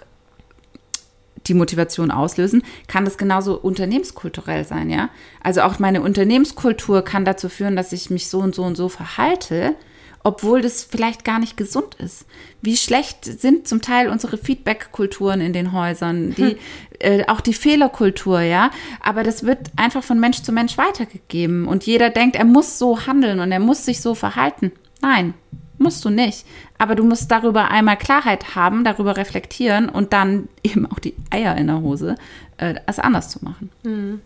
die 1.48 1.54
Motivation 1.54 2.12
auslösen, 2.12 2.64
kann 2.88 3.06
das 3.06 3.18
genauso 3.18 3.58
unternehmenskulturell 3.58 4.66
sein, 4.66 4.90
ja? 4.90 5.10
Also 5.42 5.62
auch 5.62 5.80
meine 5.80 6.02
Unternehmenskultur 6.02 7.04
kann 7.04 7.26
dazu 7.26 7.50
führen, 7.50 7.76
dass 7.76 7.92
ich 7.94 8.10
mich 8.10 8.28
so 8.28 8.40
und 8.40 8.56
so 8.56 8.64
und 8.64 8.76
so 8.76 8.90
verhalte, 8.90 9.76
obwohl 10.24 10.62
das 10.62 10.84
vielleicht 10.84 11.24
gar 11.24 11.40
nicht 11.40 11.56
gesund 11.56 11.96
ist. 11.96 12.26
Wie 12.62 12.76
schlecht 12.76 13.24
sind 13.24 13.68
zum 13.68 13.82
Teil 13.82 14.10
unsere 14.10 14.38
Feedback-Kulturen 14.38 15.40
in 15.40 15.54
den 15.54 15.72
Häusern, 15.72 16.36
die, 16.36 16.52
hm. 16.52 16.58
äh, 17.00 17.26
auch 17.28 17.42
die 17.42 17.54
Fehlerkultur, 17.54 18.42
ja. 18.42 18.72
Aber 19.02 19.24
das 19.24 19.44
wird 19.44 19.72
einfach 19.76 20.04
von 20.04 20.20
Mensch 20.20 20.42
zu 20.42 20.52
Mensch 20.52 20.78
weitergegeben 20.78 21.68
und 21.68 21.86
jeder 21.86 22.10
denkt, 22.10 22.36
er 22.36 22.46
muss 22.46 22.78
so 22.78 23.06
handeln 23.06 23.40
und 23.40 23.52
er 23.52 23.60
muss 23.60 23.86
sich 23.86 24.02
so 24.02 24.14
verhalten. 24.14 24.72
Nein, 25.02 25.34
musst 25.80 26.06
du 26.06 26.10
nicht. 26.10 26.46
Aber 26.78 26.96
du 26.96 27.04
musst 27.04 27.32
darüber 27.32 27.70
einmal 27.72 27.98
Klarheit 27.98 28.56
haben, 28.56 28.84
darüber 28.84 29.18
reflektieren 29.18 29.90
und 29.90 30.14
dann 30.14 30.50
eben 30.64 30.86
auch 30.92 31.00
die 31.00 31.16
Eier 31.30 31.56
in 31.58 31.68
der 31.68 31.82
Hose, 31.82 32.16
äh, 32.58 32.76
es 32.86 33.00
anders 33.00 33.30
zu 33.30 33.44
machen. 33.44 33.72
Hm. 33.84 34.22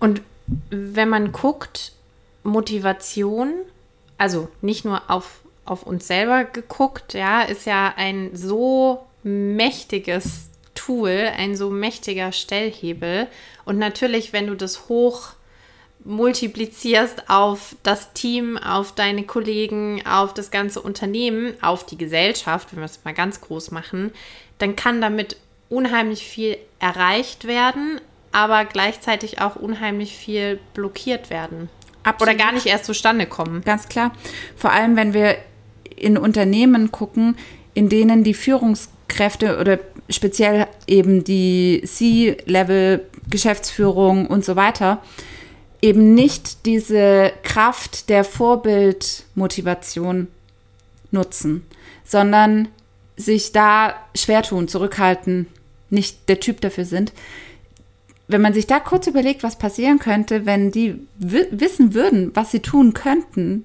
Und 0.00 0.22
wenn 0.70 1.08
man 1.08 1.32
guckt, 1.32 1.92
Motivation, 2.44 3.52
also 4.16 4.48
nicht 4.62 4.84
nur 4.84 5.10
auf, 5.10 5.40
auf 5.64 5.82
uns 5.82 6.06
selber 6.06 6.44
geguckt, 6.44 7.14
ja, 7.14 7.42
ist 7.42 7.66
ja 7.66 7.92
ein 7.96 8.30
so 8.34 9.06
mächtiges 9.22 10.48
Tool, 10.74 11.30
ein 11.36 11.56
so 11.56 11.70
mächtiger 11.70 12.32
Stellhebel. 12.32 13.26
Und 13.64 13.78
natürlich, 13.78 14.32
wenn 14.32 14.46
du 14.46 14.54
das 14.54 14.88
hoch 14.88 15.32
multiplizierst 16.04 17.28
auf 17.28 17.76
das 17.82 18.12
Team, 18.12 18.56
auf 18.56 18.92
deine 18.92 19.24
Kollegen, 19.24 20.02
auf 20.06 20.32
das 20.32 20.50
ganze 20.50 20.80
Unternehmen, 20.80 21.54
auf 21.60 21.84
die 21.84 21.98
Gesellschaft, 21.98 22.72
wenn 22.72 22.80
wir 22.80 22.86
es 22.86 23.04
mal 23.04 23.14
ganz 23.14 23.40
groß 23.40 23.70
machen, 23.70 24.12
dann 24.58 24.76
kann 24.76 25.00
damit 25.00 25.36
unheimlich 25.68 26.24
viel 26.24 26.56
erreicht 26.78 27.46
werden, 27.46 28.00
aber 28.32 28.64
gleichzeitig 28.64 29.40
auch 29.40 29.56
unheimlich 29.56 30.16
viel 30.16 30.58
blockiert 30.74 31.30
werden. 31.30 31.68
Absolut. 32.04 32.34
Oder 32.34 32.44
gar 32.44 32.52
nicht 32.52 32.66
erst 32.66 32.84
zustande 32.84 33.26
kommen. 33.26 33.62
Ganz 33.64 33.88
klar. 33.88 34.12
Vor 34.56 34.72
allem, 34.72 34.96
wenn 34.96 35.12
wir 35.12 35.36
in 35.96 36.16
Unternehmen 36.16 36.90
gucken, 36.90 37.36
in 37.74 37.88
denen 37.88 38.24
die 38.24 38.34
Führungskräfte 38.34 39.58
oder 39.58 39.78
speziell 40.08 40.66
eben 40.86 41.24
die 41.24 41.82
C-Level, 41.84 43.04
Geschäftsführung 43.30 44.26
und 44.26 44.44
so 44.44 44.56
weiter, 44.56 45.02
eben 45.80 46.14
nicht 46.14 46.66
diese 46.66 47.32
Kraft 47.42 48.08
der 48.08 48.24
Vorbildmotivation 48.24 50.28
nutzen, 51.10 51.66
sondern 52.04 52.68
sich 53.16 53.52
da 53.52 53.94
schwer 54.14 54.42
tun, 54.42 54.68
zurückhalten, 54.68 55.46
nicht 55.90 56.28
der 56.28 56.40
Typ 56.40 56.60
dafür 56.60 56.84
sind, 56.84 57.12
wenn 58.28 58.42
man 58.42 58.52
sich 58.52 58.66
da 58.66 58.78
kurz 58.78 59.06
überlegt, 59.06 59.42
was 59.42 59.58
passieren 59.58 59.98
könnte, 59.98 60.44
wenn 60.44 60.70
die 60.70 61.00
wissen 61.18 61.94
würden, 61.94 62.30
was 62.34 62.50
sie 62.50 62.60
tun 62.60 62.92
könnten 62.92 63.64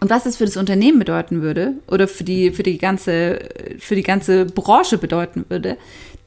und 0.00 0.08
was 0.08 0.24
es 0.24 0.36
für 0.36 0.44
das 0.44 0.56
Unternehmen 0.56 1.00
bedeuten 1.00 1.42
würde 1.42 1.74
oder 1.88 2.06
für 2.06 2.24
die, 2.24 2.52
für 2.52 2.62
die, 2.62 2.78
ganze, 2.78 3.40
für 3.78 3.96
die 3.96 4.04
ganze 4.04 4.46
Branche 4.46 4.98
bedeuten 4.98 5.44
würde, 5.48 5.76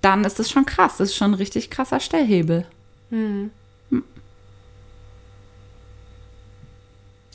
dann 0.02 0.26
ist 0.26 0.38
das 0.38 0.52
schon 0.52 0.66
krass. 0.66 0.98
Das 0.98 1.10
ist 1.10 1.16
schon 1.16 1.32
ein 1.32 1.36
richtig 1.36 1.70
krasser 1.70 2.02
Stellhebel. 2.02 2.66
Hm. 3.10 3.52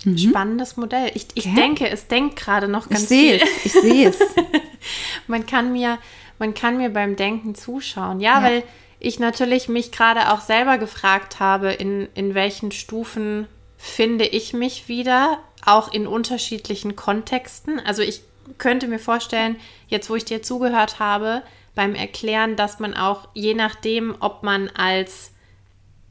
Mhm. 0.05 0.19
Spannendes 0.19 0.77
Modell. 0.77 1.11
Ich, 1.15 1.27
ich 1.35 1.55
denke, 1.55 1.89
es 1.89 2.07
denkt 2.07 2.37
gerade 2.37 2.69
noch 2.69 2.89
ganz 2.89 3.03
ich 3.03 3.09
viel. 3.09 3.35
Es, 3.35 3.67
ich 3.67 3.73
sehe 3.73 4.09
es. 4.09 4.19
man, 5.27 5.47
kann 5.47 5.73
mir, 5.73 5.99
man 6.39 6.55
kann 6.55 6.79
mir 6.79 6.91
beim 6.91 7.17
Denken 7.17 7.55
zuschauen. 7.55 8.21
Ja, 8.21 8.39
ja. 8.39 8.43
weil 8.43 8.63
ich 8.99 9.19
natürlich 9.19 9.69
mich 9.69 9.93
gerade 9.93 10.33
auch 10.33 10.41
selber 10.41 10.79
gefragt 10.79 11.41
habe, 11.41 11.73
in, 11.73 12.09
in 12.15 12.35
welchen 12.35 12.73
Stufen 12.73 13.47
finde 13.77 14.27
ich 14.27 14.53
mich 14.53 14.89
wieder, 14.89 15.39
auch 15.65 15.93
in 15.93 16.07
unterschiedlichen 16.07 16.97
Kontexten. 16.97 17.81
Also 17.81 18.03
ich 18.03 18.23
könnte 18.59 18.89
mir 18.89 18.99
vorstellen, 18.99 19.57
jetzt 19.89 20.11
wo 20.11 20.17
ich 20.17 20.25
dir 20.25 20.43
zugehört 20.43 20.99
habe, 20.99 21.43
beim 21.75 21.95
Erklären, 21.95 22.57
dass 22.57 22.79
man 22.79 22.95
auch 22.95 23.29
je 23.33 23.55
nachdem, 23.55 24.17
ob 24.21 24.43
man 24.43 24.69
als 24.69 25.33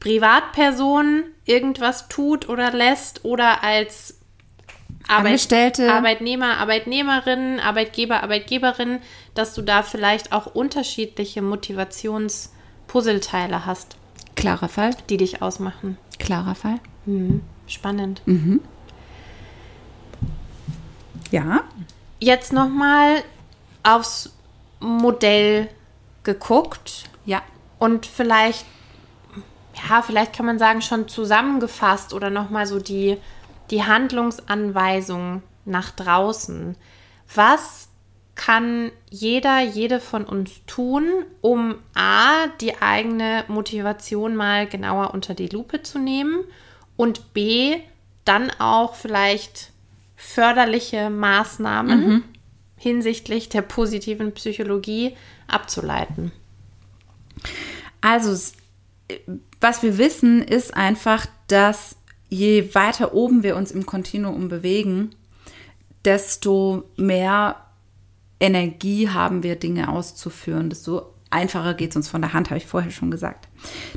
Privatperson 0.00 1.24
irgendwas 1.44 2.08
tut 2.08 2.48
oder 2.48 2.72
lässt 2.72 3.24
oder 3.24 3.62
als 3.62 4.18
Angestellte. 5.08 5.92
Arbeitnehmer, 5.92 6.58
Arbeitnehmerin, 6.58 7.60
Arbeitgeber, 7.60 8.22
Arbeitgeberin, 8.22 9.00
dass 9.34 9.54
du 9.54 9.62
da 9.62 9.82
vielleicht 9.82 10.32
auch 10.32 10.46
unterschiedliche 10.46 11.40
Motivations- 11.40 12.50
Puzzleteile 12.86 13.66
hast. 13.66 13.96
Klarer 14.34 14.68
Fall. 14.68 14.90
Die 15.08 15.16
dich 15.16 15.42
ausmachen. 15.42 15.96
Klarer 16.18 16.56
Fall. 16.56 16.80
Mhm. 17.06 17.40
Spannend. 17.68 18.20
Mhm. 18.26 18.60
Ja. 21.30 21.60
Jetzt 22.18 22.52
nochmal 22.52 23.22
aufs 23.84 24.34
Modell 24.80 25.68
geguckt. 26.24 27.04
Ja. 27.24 27.42
Und 27.78 28.06
vielleicht, 28.06 28.64
ja, 29.88 30.02
vielleicht 30.02 30.34
kann 30.34 30.46
man 30.46 30.58
sagen, 30.58 30.82
schon 30.82 31.08
zusammengefasst 31.08 32.12
oder 32.14 32.30
nochmal 32.30 32.66
so 32.66 32.78
die, 32.78 33.16
die 33.70 33.84
Handlungsanweisung 33.84 35.42
nach 35.64 35.90
draußen. 35.90 36.76
Was 37.34 37.88
kann 38.34 38.90
jeder, 39.10 39.60
jede 39.60 40.00
von 40.00 40.24
uns 40.24 40.64
tun, 40.66 41.04
um 41.40 41.76
A, 41.94 42.46
die 42.60 42.80
eigene 42.80 43.44
Motivation 43.48 44.34
mal 44.34 44.66
genauer 44.66 45.12
unter 45.12 45.34
die 45.34 45.48
Lupe 45.48 45.82
zu 45.82 45.98
nehmen 45.98 46.44
und 46.96 47.34
B, 47.34 47.76
dann 48.24 48.50
auch 48.58 48.94
vielleicht 48.94 49.72
förderliche 50.16 51.10
Maßnahmen 51.10 52.08
mhm. 52.08 52.24
hinsichtlich 52.76 53.48
der 53.48 53.62
positiven 53.62 54.32
Psychologie 54.32 55.16
abzuleiten. 55.46 56.32
Also, 58.00 58.54
was 59.60 59.82
wir 59.82 59.98
wissen, 59.98 60.42
ist 60.42 60.74
einfach, 60.74 61.26
dass 61.48 61.96
je 62.28 62.74
weiter 62.74 63.14
oben 63.14 63.42
wir 63.42 63.56
uns 63.56 63.72
im 63.72 63.86
Kontinuum 63.86 64.48
bewegen, 64.48 65.10
desto 66.04 66.84
mehr 66.96 67.56
Energie 68.38 69.08
haben 69.08 69.42
wir, 69.42 69.56
Dinge 69.56 69.90
auszuführen. 69.90 70.70
Desto 70.70 71.14
einfacher 71.28 71.74
geht 71.74 71.90
es 71.90 71.96
uns 71.96 72.08
von 72.08 72.22
der 72.22 72.32
Hand, 72.32 72.50
habe 72.50 72.58
ich 72.58 72.66
vorher 72.66 72.90
schon 72.90 73.10
gesagt. 73.10 73.48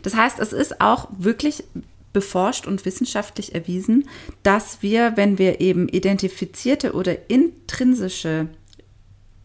Das 0.02 0.15
heißt, 0.15 0.39
es 0.39 0.52
ist 0.52 0.82
auch 0.82 1.08
wirklich 1.17 1.63
beforscht 2.12 2.67
und 2.67 2.86
wissenschaftlich 2.86 3.56
erwiesen, 3.56 4.08
dass 4.43 4.82
wir, 4.82 5.17
wenn 5.17 5.39
wir 5.39 5.62
eben 5.62 5.88
identifizierte 5.88 6.93
oder 6.93 7.30
intrinsische 7.30 8.49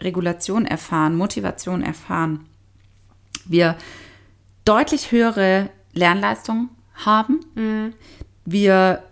Regulation 0.01 0.67
erfahren, 0.67 1.17
Motivation 1.17 1.83
erfahren, 1.83 2.47
wir 3.47 3.77
deutlich 4.69 5.13
höhere 5.13 5.71
Lernleistung 5.95 6.69
haben, 6.95 7.41
mhm. 7.55 7.95
wir 8.45 9.03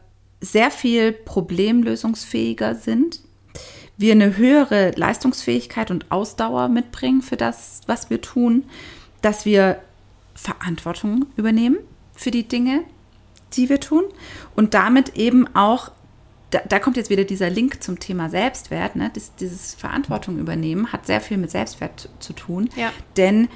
sehr 0.41 0.71
viel 0.71 1.13
problemlösungsfähiger 1.13 2.75
sind, 2.75 3.21
wir 3.97 4.13
eine 4.13 4.37
höhere 4.37 4.91
Leistungsfähigkeit 4.91 5.91
und 5.91 6.13
Ausdauer 6.13 6.69
mitbringen 6.69 7.23
für 7.23 7.39
das, 7.39 7.81
was 7.87 8.11
wir 8.11 8.21
tun, 8.21 8.65
dass 9.23 9.47
wir 9.47 9.81
Verantwortung 10.35 11.25
übernehmen 11.37 11.79
für 12.15 12.31
die 12.31 12.47
Dinge, 12.47 12.85
die 13.55 13.71
wir 13.71 13.81
tun 13.81 14.05
und 14.55 14.75
damit 14.75 15.17
eben 15.17 15.49
auch, 15.57 15.91
da, 16.51 16.61
da 16.69 16.79
kommt 16.79 16.99
jetzt 16.99 17.09
wieder 17.09 17.25
dieser 17.25 17.49
Link 17.49 17.83
zum 17.83 17.99
Thema 17.99 18.29
Selbstwert, 18.29 18.95
ne? 18.95 19.11
Das, 19.15 19.35
dieses 19.37 19.75
Verantwortung 19.75 20.39
übernehmen 20.39 20.93
hat 20.93 21.07
sehr 21.07 21.23
viel 21.23 21.39
mit 21.39 21.51
Selbstwert 21.51 22.11
zu 22.19 22.35
tun, 22.35 22.69
ja. 22.77 22.93
denn 23.17 23.49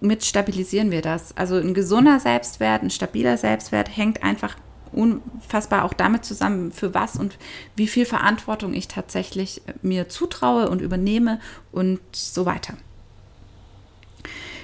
damit 0.00 0.24
stabilisieren 0.24 0.90
wir 0.90 1.02
das. 1.02 1.36
Also 1.36 1.56
ein 1.56 1.74
gesunder 1.74 2.20
Selbstwert, 2.20 2.82
ein 2.82 2.90
stabiler 2.90 3.36
Selbstwert 3.36 3.94
hängt 3.94 4.22
einfach 4.22 4.56
unfassbar 4.92 5.84
auch 5.84 5.92
damit 5.92 6.24
zusammen, 6.24 6.72
für 6.72 6.94
was 6.94 7.16
und 7.16 7.38
wie 7.76 7.86
viel 7.86 8.06
Verantwortung 8.06 8.74
ich 8.74 8.88
tatsächlich 8.88 9.62
mir 9.82 10.08
zutraue 10.08 10.68
und 10.68 10.80
übernehme 10.80 11.38
und 11.70 12.00
so 12.12 12.44
weiter. 12.44 12.74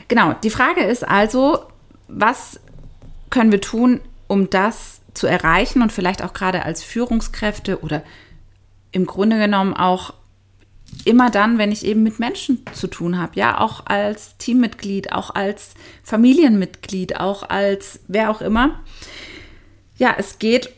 Genau, 0.09 0.33
die 0.33 0.51
Frage 0.51 0.83
ist 0.83 1.07
also, 1.07 1.65
was 2.09 2.61
können 3.31 3.53
wir 3.53 3.61
tun, 3.61 4.01
um 4.27 4.51
das 4.51 5.01
zu 5.15 5.27
erreichen 5.27 5.83
und 5.83 5.93
vielleicht 5.93 6.23
auch 6.23 6.33
gerade 6.33 6.65
als 6.65 6.83
Führungskräfte 6.83 7.81
oder 7.83 8.03
im 8.93 9.07
Grunde 9.07 9.39
genommen 9.39 9.75
auch 9.75 10.15
immer 11.05 11.31
dann, 11.31 11.59
wenn 11.59 11.73
ich 11.73 11.85
eben 11.85 12.03
mit 12.03 12.19
Menschen 12.19 12.63
zu 12.73 12.87
tun 12.87 13.19
habe, 13.19 13.33
ja, 13.37 13.61
auch 13.61 13.87
als 13.87 14.37
Teammitglied, 14.39 15.13
auch 15.13 15.35
als 15.35 15.75
Familienmitglied, 16.03 17.19
auch 17.21 17.49
als 17.49 18.01
wer 18.09 18.31
auch 18.31 18.41
immer. 18.41 18.81
Ja, 19.99 20.15
es 20.19 20.39
geht, 20.39 20.71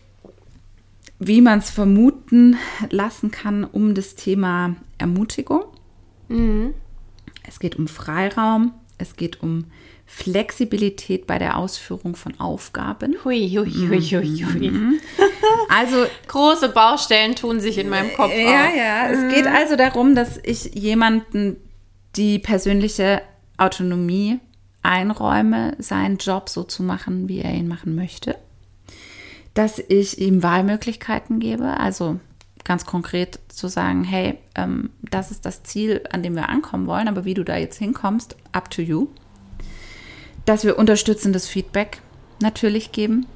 wie 1.18 1.40
man 1.40 1.58
es 1.58 1.70
vermuten 1.70 2.56
lassen 2.90 3.30
kann, 3.30 3.64
um 3.64 3.94
das 3.94 4.14
Thema 4.14 4.76
Ermutigung. 4.98 5.64
Mhm. 6.28 6.74
Es 7.46 7.58
geht 7.58 7.76
um 7.76 7.88
Freiraum, 7.88 8.74
es 8.98 9.16
geht 9.16 9.42
um 9.42 9.64
Flexibilität 10.10 11.26
bei 11.26 11.38
der 11.38 11.58
Ausführung 11.58 12.16
von 12.16 12.40
Aufgaben. 12.40 13.14
Hui, 13.24 13.50
hui, 13.50 13.70
hui, 13.70 14.00
hui, 14.00 14.42
hui. 14.42 14.70
Mhm. 14.70 15.00
Also 15.68 16.06
große 16.28 16.70
Baustellen 16.70 17.36
tun 17.36 17.60
sich 17.60 17.76
in 17.76 17.90
meinem 17.90 18.14
Kopf. 18.14 18.32
Ja, 18.32 18.66
auf. 18.66 18.74
ja. 18.74 19.08
Es 19.10 19.34
geht 19.34 19.46
also 19.46 19.76
darum, 19.76 20.14
dass 20.14 20.40
ich 20.42 20.74
jemanden 20.74 21.56
die 22.16 22.38
persönliche 22.38 23.20
Autonomie 23.58 24.40
einräume, 24.82 25.76
seinen 25.78 26.16
Job 26.16 26.48
so 26.48 26.64
zu 26.64 26.82
machen, 26.82 27.28
wie 27.28 27.40
er 27.40 27.52
ihn 27.52 27.68
machen 27.68 27.94
möchte. 27.94 28.36
Dass 29.52 29.78
ich 29.78 30.18
ihm 30.18 30.42
Wahlmöglichkeiten 30.42 31.38
gebe, 31.38 31.78
also 31.78 32.18
ganz 32.64 32.86
konkret 32.86 33.40
zu 33.48 33.68
sagen, 33.68 34.04
hey, 34.04 34.38
ähm, 34.54 34.88
das 35.02 35.30
ist 35.30 35.44
das 35.44 35.64
Ziel, 35.64 36.02
an 36.10 36.22
dem 36.22 36.34
wir 36.34 36.48
ankommen 36.48 36.86
wollen, 36.86 37.08
aber 37.08 37.26
wie 37.26 37.34
du 37.34 37.44
da 37.44 37.56
jetzt 37.56 37.78
hinkommst, 37.78 38.36
up 38.52 38.70
to 38.70 38.80
you 38.80 39.08
dass 40.48 40.64
wir 40.64 40.78
unterstützendes 40.78 41.46
Feedback 41.46 42.00
natürlich 42.40 42.90
geben, 42.90 43.26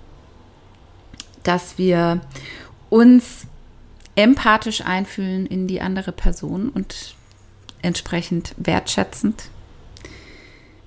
dass 1.42 1.76
wir 1.76 2.22
uns 2.88 3.46
empathisch 4.14 4.80
einfühlen 4.80 5.44
in 5.46 5.66
die 5.66 5.82
andere 5.82 6.12
Person 6.12 6.70
und 6.70 7.14
entsprechend 7.82 8.54
wertschätzend 8.56 9.44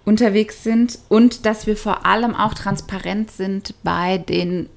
unterwegs 0.03 0.63
sind 0.63 0.97
und 1.09 1.45
dass 1.45 1.67
wir 1.67 1.77
vor 1.77 2.07
allem 2.07 2.35
auch 2.35 2.55
transparent 2.55 3.29
sind 3.29 3.75
bei 3.83 4.17
den 4.17 4.69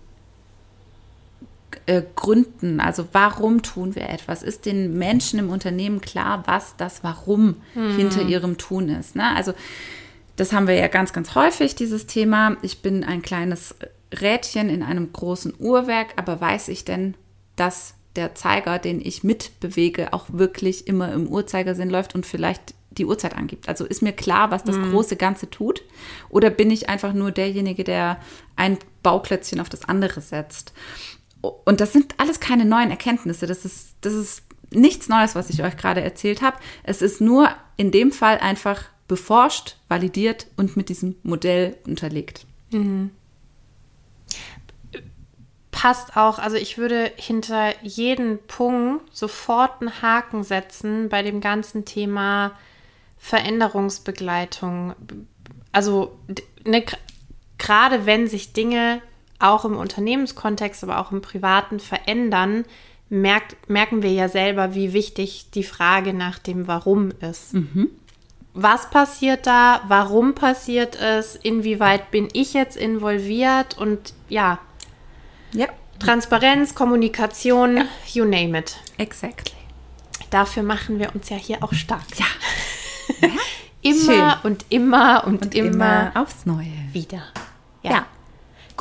äh, 1.87 2.02
Gründen. 2.14 2.80
Also 2.80 3.08
warum 3.12 3.62
tun 3.62 3.94
wir 3.94 4.11
etwas? 4.11 4.42
Ist 4.42 4.66
den 4.66 4.98
Menschen 4.98 5.38
im 5.38 5.48
Unternehmen 5.48 6.02
klar, 6.02 6.42
was 6.46 6.76
das 6.76 7.02
Warum 7.04 7.56
hm. 7.72 7.96
hinter 7.96 8.22
ihrem 8.22 8.58
Tun 8.58 8.90
ist? 8.90 9.16
Ne? 9.16 9.34
Also 9.34 9.54
das 10.38 10.53
haben 10.53 10.68
wir 10.68 10.74
ja 10.74 10.87
ganz, 10.87 11.12
ganz 11.12 11.35
häufig, 11.35 11.74
dieses 11.74 12.07
Thema. 12.07 12.57
Ich 12.62 12.81
bin 12.81 13.03
ein 13.03 13.22
kleines 13.22 13.74
Rädchen 14.14 14.70
in 14.70 14.85
einem 14.85 15.12
großen 15.12 15.53
Uhrwerk, 15.59 16.14
aber 16.16 16.40
weiß 16.40 16.68
ich 16.68 16.85
denn, 16.85 17.14
dass 17.57 17.94
der 18.14 18.37
Zeiger, 18.37 18.79
den 18.79 19.01
ich 19.01 19.24
mitbewege, 19.24 20.12
auch 20.12 20.27
wirklich 20.29 20.87
immer 20.87 21.12
im 21.12 21.27
Uhrzeigersinn 21.27 21.90
läuft 21.90 22.14
und 22.14 22.24
vielleicht 22.24 22.74
die 22.92 23.05
Uhrzeit 23.05 23.37
angibt. 23.37 23.68
Also 23.68 23.85
ist 23.85 24.01
mir 24.01 24.12
klar, 24.12 24.53
was 24.53 24.62
das 24.62 24.77
mhm. 24.77 24.92
große 24.92 25.16
Ganze 25.16 25.51
tut? 25.51 25.83
Oder 26.29 26.51
bin 26.51 26.70
ich 26.70 26.88
einfach 26.88 27.12
nur 27.12 27.33
derjenige, 27.33 27.83
der 27.83 28.18
ein 28.55 28.79
Bauklötzchen 29.03 29.59
auf 29.61 29.68
das 29.68 29.85
andere 29.88 30.20
setzt? 30.20 30.72
Und 31.40 31.81
das 31.81 31.92
sind 31.92 32.14
alles 32.18 32.38
keine 32.38 32.64
neuen 32.64 32.90
Erkenntnisse. 32.90 33.46
Das 33.48 33.64
ist, 33.64 33.96
das 34.03 34.14
ist 34.14 34.42
nichts 34.70 35.09
Neues, 35.09 35.35
was 35.35 35.51
ich 35.51 35.64
euch 35.64 35.77
gerade 35.77 36.01
erzählt 36.01 36.42
habe. 36.42 36.59
Es 36.85 37.03
ist 37.03 37.20
nur 37.20 37.48
in 37.77 37.90
dem 37.90 38.12
Fall 38.12 38.38
einfach 38.38 38.85
beforscht, 39.08 39.76
validiert 39.88 40.46
und 40.56 40.76
mit 40.76 40.90
diesem 40.90 41.16
Modell 41.22 41.76
unterlegt. 41.86 42.46
Mhm. 42.70 43.10
Passt 45.70 46.16
auch, 46.16 46.38
also 46.38 46.56
ich 46.56 46.76
würde 46.76 47.12
hinter 47.16 47.72
jeden 47.82 48.38
Punkt 48.46 49.16
sofort 49.16 49.80
einen 49.80 50.02
Haken 50.02 50.42
setzen 50.42 51.08
bei 51.08 51.22
dem 51.22 51.40
ganzen 51.40 51.84
Thema 51.84 52.52
Veränderungsbegleitung. 53.16 54.94
Also 55.72 56.18
ne, 56.64 56.84
gerade 57.58 58.06
wenn 58.06 58.26
sich 58.26 58.52
Dinge 58.52 59.00
auch 59.38 59.64
im 59.64 59.76
Unternehmenskontext, 59.76 60.82
aber 60.82 60.98
auch 60.98 61.12
im 61.12 61.22
privaten 61.22 61.78
verändern, 61.78 62.64
merkt, 63.08 63.70
merken 63.70 64.02
wir 64.02 64.12
ja 64.12 64.28
selber, 64.28 64.74
wie 64.74 64.92
wichtig 64.92 65.50
die 65.54 65.62
Frage 65.62 66.12
nach 66.12 66.40
dem 66.40 66.66
Warum 66.66 67.12
ist. 67.20 67.54
Mhm 67.54 67.90
was 68.62 68.90
passiert 68.90 69.46
da, 69.46 69.82
warum 69.86 70.34
passiert 70.34 70.96
es, 70.96 71.36
inwieweit 71.36 72.10
bin 72.10 72.28
ich 72.32 72.54
jetzt 72.54 72.76
involviert 72.76 73.78
und 73.78 74.14
ja. 74.28 74.58
Ja. 75.52 75.68
Transparenz, 76.00 76.74
Kommunikation, 76.74 77.76
ja. 77.78 77.84
you 78.12 78.24
name 78.24 78.58
it. 78.58 78.76
Exactly. 78.98 79.54
Dafür 80.30 80.62
machen 80.62 80.98
wir 80.98 81.14
uns 81.14 81.28
ja 81.28 81.36
hier 81.36 81.62
auch 81.62 81.72
stark. 81.72 82.02
Ja. 82.16 82.26
ja. 83.28 83.28
immer 83.82 84.40
Schön. 84.42 84.50
und 84.50 84.66
immer 84.68 85.24
und, 85.26 85.42
und 85.42 85.54
immer, 85.54 85.68
immer, 85.70 86.12
aufs 86.14 86.44
Neue. 86.44 86.72
Wieder. 86.92 87.22
Ja. 87.82 87.90
ja. 87.90 88.06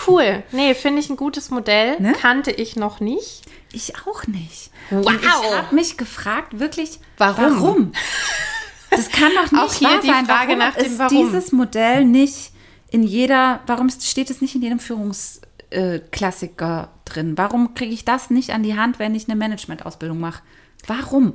Cool. 0.08 0.44
Nee, 0.52 0.76
finde 0.76 1.00
ich 1.00 1.10
ein 1.10 1.18
gutes 1.18 1.50
Modell. 1.50 2.00
Ne? 2.00 2.14
Kannte 2.14 2.52
ich 2.52 2.76
noch 2.76 3.00
nicht. 3.00 3.44
Ich 3.72 3.94
auch 4.06 4.28
nicht. 4.28 4.72
Wow. 4.90 5.06
Und 5.06 5.24
ich 5.24 5.28
habe 5.28 5.76
mich 5.76 5.98
gefragt, 5.98 6.60
wirklich, 6.60 7.00
warum? 7.18 7.62
warum? 7.62 7.92
Das 8.98 9.10
kann 9.10 9.32
doch 9.36 9.52
nicht 9.52 9.62
Auch 9.62 9.74
hier 9.74 10.00
die 10.02 10.08
sein. 10.08 10.26
Frage 10.26 10.54
warum 10.54 10.60
nach 10.60 10.76
dem 10.76 10.98
Warum. 11.00 11.16
dieses 11.16 11.52
Modell 11.52 12.06
nicht 12.06 12.52
in 12.90 13.04
jeder, 13.04 13.60
warum 13.68 13.90
steht 13.90 14.30
es 14.30 14.40
nicht 14.42 14.56
in 14.56 14.62
jedem 14.62 14.80
Führungsklassiker 14.80 16.90
drin? 17.06 17.38
Warum 17.38 17.74
kriege 17.74 17.94
ich 17.94 18.06
das 18.06 18.30
nicht 18.30 18.52
an 18.52 18.64
die 18.64 18.78
Hand, 18.78 19.00
wenn 19.00 19.16
ich 19.16 19.28
eine 19.28 19.36
Managementausbildung 19.38 20.20
mache? 20.20 20.42
Warum? 20.86 21.34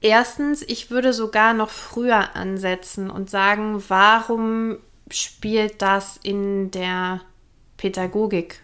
Erstens, 0.00 0.62
ich 0.62 0.90
würde 0.90 1.12
sogar 1.12 1.54
noch 1.54 1.70
früher 1.70 2.34
ansetzen 2.36 3.10
und 3.10 3.30
sagen, 3.30 3.82
warum 3.88 4.76
spielt 5.10 5.80
das 5.80 6.18
in 6.22 6.70
der 6.70 7.20
Pädagogik 7.76 8.60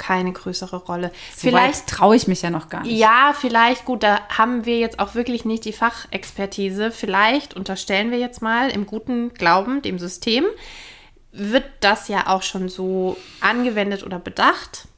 keine 0.00 0.32
größere 0.32 0.76
Rolle. 0.76 1.12
So 1.36 1.48
vielleicht 1.48 1.86
traue 1.86 2.16
ich 2.16 2.26
mich 2.26 2.40
ja 2.40 2.48
noch 2.50 2.70
gar 2.70 2.82
nicht. 2.82 2.98
Ja, 2.98 3.34
vielleicht, 3.38 3.84
gut, 3.84 4.02
da 4.02 4.26
haben 4.30 4.64
wir 4.64 4.78
jetzt 4.78 4.98
auch 4.98 5.14
wirklich 5.14 5.44
nicht 5.44 5.66
die 5.66 5.74
Fachexpertise. 5.74 6.90
Vielleicht 6.90 7.54
unterstellen 7.54 8.10
wir 8.10 8.18
jetzt 8.18 8.40
mal 8.40 8.70
im 8.70 8.86
guten 8.86 9.34
Glauben 9.34 9.82
dem 9.82 9.98
System, 9.98 10.44
wird 11.32 11.66
das 11.80 12.08
ja 12.08 12.26
auch 12.28 12.42
schon 12.42 12.70
so 12.70 13.18
angewendet 13.40 14.02
oder 14.02 14.18
bedacht. 14.18 14.88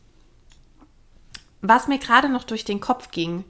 Was 1.61 1.89
mir 1.89 1.99
gerade 1.99 2.29
noch 2.29 2.45
durch 2.45 2.65
den 2.65 2.81
Kopf 2.81 3.11
ging, 3.11 3.45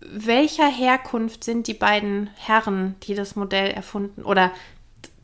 welcher 0.00 0.68
Herkunft 0.68 1.44
sind 1.44 1.68
die 1.68 1.74
beiden 1.74 2.28
Herren, 2.36 2.96
die 3.04 3.14
das 3.14 3.36
Modell 3.36 3.70
erfunden 3.70 4.24
oder 4.24 4.50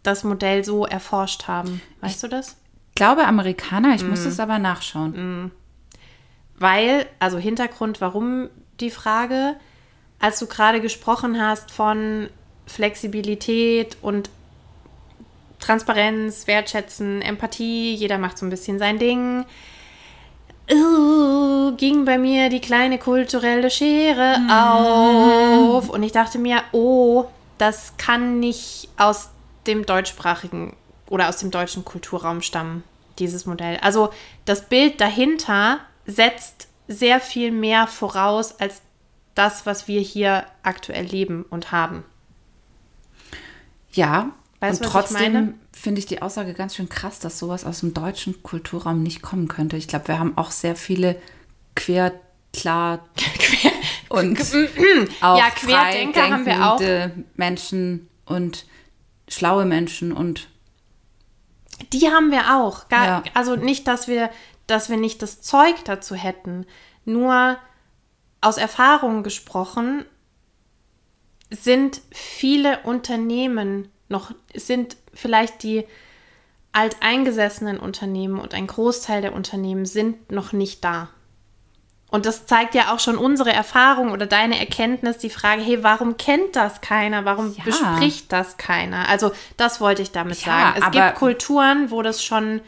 das 0.05 0.23
Modell 0.23 0.65
so 0.65 0.87
erforscht 0.87 1.49
haben? 1.49 1.83
Weißt 2.01 2.15
ich, 2.15 2.21
du 2.21 2.29
das? 2.29 2.57
Glaube 2.95 3.27
Amerikaner, 3.27 3.95
ich 3.95 4.05
mm. 4.05 4.11
muss 4.11 4.25
es 4.25 4.41
aber 4.41 4.59
nachschauen. 4.59 5.45
Mm. 5.45 5.51
Weil, 6.59 7.07
also 7.19 7.39
Hintergrund, 7.39 8.01
warum 8.01 8.49
die 8.81 8.91
Frage, 8.91 9.57
als 10.21 10.39
du 10.39 10.47
gerade 10.47 10.81
gesprochen 10.81 11.41
hast 11.41 11.71
von 11.71 12.29
Flexibilität 12.67 13.97
und 14.03 14.31
Transparenz, 15.59 16.47
Wertschätzen, 16.47 17.23
Empathie, 17.23 17.95
jeder 17.95 18.19
macht 18.19 18.39
so 18.39 18.47
ein 18.47 18.51
bisschen 18.51 18.79
sein 18.79 18.99
Ding. 18.99 19.45
Uh, 20.71 21.77
ging 21.77 22.05
bei 22.05 22.19
mir 22.19 22.49
die 22.49 22.61
kleine 22.61 22.99
kulturelle 22.99 23.71
Schere 23.71 24.39
mm. 24.39 24.51
auf 24.51 25.89
und 25.91 26.03
ich 26.03 26.13
dachte 26.13 26.39
mir, 26.39 26.63
oh, 26.71 27.25
das 27.59 27.97
kann 27.97 28.39
nicht 28.39 28.89
aus 28.97 29.31
dem 29.67 29.85
deutschsprachigen 29.87 30.75
oder 31.13 31.29
aus 31.29 31.37
dem 31.37 31.51
deutschen 31.51 31.85
Kulturraum 31.85 32.41
stammen, 32.41 32.83
dieses 33.19 33.45
Modell. 33.45 33.77
Also 33.83 34.11
das 34.47 34.71
Bild 34.71 34.99
dahinter 34.99 35.81
setzt 36.07 36.69
sehr 36.89 37.21
viel 37.21 37.53
mehr 37.53 37.87
voraus 37.87 38.59
als 38.59 38.81
das, 39.35 39.67
was 39.67 39.89
wir 39.89 40.01
hier 40.01 40.47
aktuell 40.63 41.05
leben 41.05 41.45
und 41.51 41.71
haben. 41.71 42.03
Ja, 43.93 44.33
weißt, 44.61 44.81
und 44.81 44.89
trotzdem 44.91 45.55
finde 45.71 45.99
ich 45.99 46.07
die 46.07 46.23
Aussage 46.23 46.55
ganz 46.55 46.77
schön 46.77 46.89
krass, 46.89 47.19
dass 47.19 47.39
sowas 47.39 47.67
aus 47.67 47.81
dem 47.81 47.93
deutschen 47.93 48.43
Kulturraum 48.43 49.03
nicht 49.03 49.21
kommen 49.21 49.49
könnte. 49.49 49.77
Ich 49.77 49.89
glaube, 49.89 50.09
wir 50.09 50.19
haben 50.19 50.39
auch 50.39 50.51
sehr 50.51 50.77
viele 50.77 51.21
quer, 51.75 52.15
klar 52.55 53.07
quer. 53.39 53.73
und 54.09 54.41
auch 55.21 55.39
ja, 55.39 55.51
Querdenker 55.51 56.31
haben 56.31 56.47
wir 56.47 56.73
auch 56.73 56.81
Menschen 57.37 58.09
und 58.25 58.65
schlaue 59.29 59.67
Menschen 59.67 60.13
und 60.13 60.49
die 61.93 62.09
haben 62.09 62.31
wir 62.31 62.57
auch. 62.57 62.89
Gar, 62.89 63.07
ja. 63.07 63.23
Also 63.35 63.57
nicht, 63.57 63.87
dass 63.89 64.09
wir 64.09 64.31
dass 64.67 64.89
wir 64.89 64.97
nicht 64.97 65.23
das 65.23 65.43
Zeug 65.43 65.85
dazu 65.85 66.15
hätten. 66.15 66.67
Nur 67.05 67.59
aus 68.41 68.57
Erfahrung 68.57 69.23
gesprochen 69.23 70.05
sind 71.51 72.01
viele 72.11 72.81
Unternehmen 72.81 73.89
noch, 74.09 74.33
sind 74.55 74.97
vielleicht 75.13 75.63
die 75.63 75.85
alteingesessenen 76.73 77.79
Unternehmen 77.79 78.41
und 78.41 78.55
ein 78.55 78.67
Großteil 78.67 79.21
der 79.21 79.35
Unternehmen 79.35 79.85
sind 79.85 80.33
noch 80.33 80.53
nicht 80.53 80.83
da. 80.83 81.11
Und 82.13 82.27
das 82.27 82.45
zeigt 82.45 82.75
ja 82.75 82.93
auch 82.93 83.01
schon 83.01 83.17
unsere 83.17 83.53
Erfahrung 83.55 84.11
oder 84.11 84.27
deine 84.27 84.61
Erkenntnis, 84.61 85.17
die 85.17 85.31
Frage, 85.31 85.63
hey, 85.63 85.83
warum 85.83 86.19
kennt 86.19 86.55
das 86.57 86.83
keiner? 86.83 87.25
Warum 87.25 87.55
Ja. 87.57 87.65
bespricht 87.65 88.31
das 88.31 88.59
keiner? 88.59 89.09
Also 89.09 89.33
das 89.57 89.81
wollte 89.81 90.03
ich 90.03 90.13
damit 90.13 90.39
Ja, 90.45 90.75
sagen. 90.75 90.83
Es 90.83 90.91
gibt 90.91 91.15
Kulturen, 91.15 91.91
wo 91.91 92.03
das 92.03 92.23
schon 92.23 92.61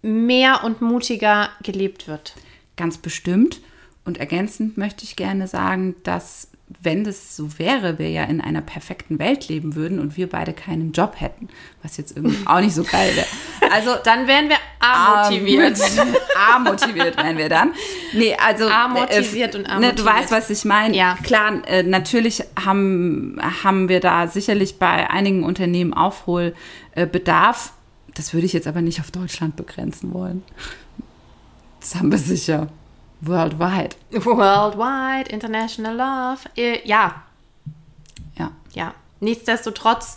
mehr 0.00 0.64
und 0.64 0.80
mutiger 0.80 1.50
gelebt 1.62 2.08
wird. 2.08 2.34
Ganz 2.76 2.96
bestimmt. 2.96 3.60
Und 4.06 4.16
ergänzend 4.18 4.78
möchte 4.78 5.04
ich 5.04 5.16
gerne 5.16 5.46
sagen, 5.46 5.94
dass, 6.02 6.48
wenn 6.82 7.04
das 7.04 7.36
so 7.36 7.58
wäre, 7.58 7.98
wir 7.98 8.10
ja 8.10 8.24
in 8.24 8.40
einer 8.40 8.60
perfekten 8.60 9.18
Welt 9.18 9.48
leben 9.48 9.74
würden 9.74 9.98
und 9.98 10.16
wir 10.16 10.28
beide 10.28 10.52
keinen 10.52 10.92
Job 10.92 11.14
hätten, 11.18 11.48
was 11.82 11.96
jetzt 11.96 12.16
irgendwie 12.16 12.38
auch 12.46 12.60
nicht 12.60 12.74
so 12.74 12.84
geil 12.84 13.10
wäre. 13.14 13.26
Also 13.72 13.96
Dann 14.04 14.26
wären 14.26 14.48
wir 14.48 14.56
A-motiviert. 14.80 15.78
A-motiviert 16.36 17.16
wären 17.22 17.38
wir 17.38 17.48
dann. 17.48 17.72
Nee, 18.12 18.36
also. 18.36 18.68
A-motiviert 18.68 19.54
und 19.54 19.62
Ne, 19.62 19.68
A-motiviert. 19.68 19.98
du 19.98 20.04
weißt, 20.04 20.30
was 20.30 20.50
ich 20.50 20.64
meine. 20.64 20.96
Ja. 20.96 21.16
Klar, 21.22 21.62
äh, 21.66 21.82
natürlich 21.82 22.42
haben, 22.62 23.38
haben 23.62 23.88
wir 23.88 24.00
da 24.00 24.28
sicherlich 24.28 24.78
bei 24.78 25.08
einigen 25.10 25.42
Unternehmen 25.44 25.94
Aufholbedarf. 25.94 27.72
Das 28.14 28.32
würde 28.34 28.46
ich 28.46 28.52
jetzt 28.52 28.66
aber 28.68 28.82
nicht 28.82 29.00
auf 29.00 29.10
Deutschland 29.10 29.56
begrenzen 29.56 30.12
wollen. 30.12 30.42
Das 31.80 31.96
haben 31.96 32.10
wir 32.12 32.18
sicher. 32.18 32.68
Worldwide. 33.26 33.96
Worldwide, 34.10 35.30
International 35.30 35.94
Love. 35.96 36.48
Äh, 36.56 36.86
ja, 36.86 37.22
Ja. 38.36 38.50
ja. 38.72 38.94
Nichtsdestotrotz 39.20 40.16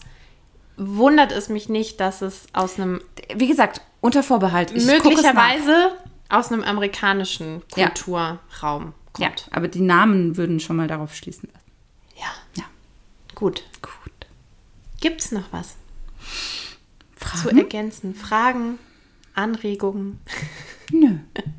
wundert 0.78 1.32
es 1.32 1.50
mich 1.50 1.70
nicht, 1.70 2.00
dass 2.00 2.22
es 2.22 2.48
aus 2.54 2.80
einem 2.80 3.02
Wie 3.36 3.48
gesagt, 3.48 3.82
unter 4.02 4.22
Vorbehalt. 4.24 4.72
Ich 4.76 4.86
möglicherweise 4.86 5.94
aus 6.30 6.52
einem 6.52 6.64
amerikanischen 6.64 7.62
Ja. 7.76 7.88
Kulturraum 7.88 8.94
Ja, 9.18 9.28
kommt. 9.30 9.48
aber 9.52 9.68
die 9.68 9.82
Namen 9.82 10.38
würden 10.38 10.60
schon 10.60 10.76
mal 10.76 10.88
darauf 10.88 11.16
schließen 11.16 11.50
lassen. 11.54 11.66
Ja. 12.18 12.32
Ja. 12.56 12.64
Gut. 13.36 13.64
Gut. 13.82 13.92
Gibt 15.02 15.22
es 15.22 15.32
noch 15.32 15.46
was 15.52 15.76
zu 17.16 17.26
Fragen? 17.50 17.58
ergänzen? 17.58 18.16
Fragen, 18.16 18.80
Anregungen? 19.34 20.20
Nö. 20.92 21.18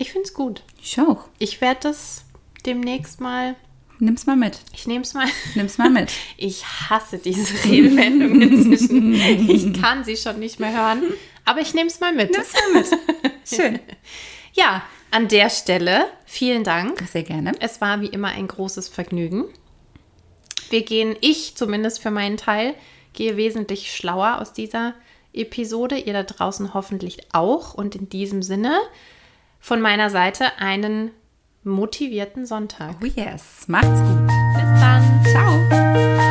Ich 0.00 0.12
finde 0.12 0.26
es 0.26 0.32
gut. 0.32 0.62
Ich 0.82 0.98
auch. 0.98 1.28
Ich 1.38 1.60
werde 1.60 1.80
das 1.82 2.24
demnächst 2.64 3.20
mal. 3.20 3.54
Nimm's 3.98 4.24
mal 4.24 4.34
mit. 4.34 4.58
Ich 4.72 4.86
nehme 4.86 5.02
es 5.02 5.12
mal. 5.12 5.26
Nimm's 5.54 5.76
mal 5.76 5.90
mit. 5.90 6.10
Ich 6.38 6.64
hasse 6.64 7.18
diese 7.18 7.52
Redewendung 7.68 8.40
inzwischen. 8.40 9.12
Ich 9.12 9.78
kann 9.78 10.02
sie 10.04 10.16
schon 10.16 10.38
nicht 10.38 10.58
mehr 10.58 10.72
hören. 10.72 11.02
Aber 11.44 11.60
ich 11.60 11.74
nehme 11.74 11.88
es 11.88 12.00
mal 12.00 12.14
mit. 12.14 12.30
Nimm's 12.30 12.54
mal 12.54 12.80
mit. 12.80 12.88
Schön. 13.44 13.78
Ja, 14.52 14.82
an 15.12 15.28
der 15.28 15.48
Stelle 15.48 16.06
vielen 16.26 16.64
Dank. 16.64 17.04
Sehr 17.12 17.22
gerne. 17.22 17.52
Es 17.60 17.80
war 17.80 18.00
wie 18.00 18.08
immer 18.08 18.28
ein 18.28 18.48
großes 18.48 18.88
Vergnügen. 18.88 19.44
Wir 20.70 20.82
gehen, 20.82 21.14
ich 21.20 21.54
zumindest 21.54 22.02
für 22.02 22.10
meinen 22.10 22.36
Teil, 22.36 22.74
gehe 23.12 23.36
wesentlich 23.36 23.94
schlauer 23.94 24.38
aus 24.40 24.52
dieser 24.52 24.94
Episode. 25.32 25.98
Ihr 25.98 26.14
da 26.14 26.24
draußen 26.24 26.74
hoffentlich 26.74 27.18
auch. 27.32 27.74
Und 27.74 27.94
in 27.94 28.08
diesem 28.08 28.42
Sinne 28.42 28.80
von 29.60 29.80
meiner 29.80 30.10
Seite 30.10 30.58
einen 30.58 31.12
motivierten 31.62 32.46
Sonntag. 32.46 32.96
Oh 33.02 33.06
yes. 33.06 33.68
Macht's 33.68 34.00
gut. 34.00 34.26
Bis 34.26 34.80
dann. 34.80 35.24
Ciao. 35.30 36.29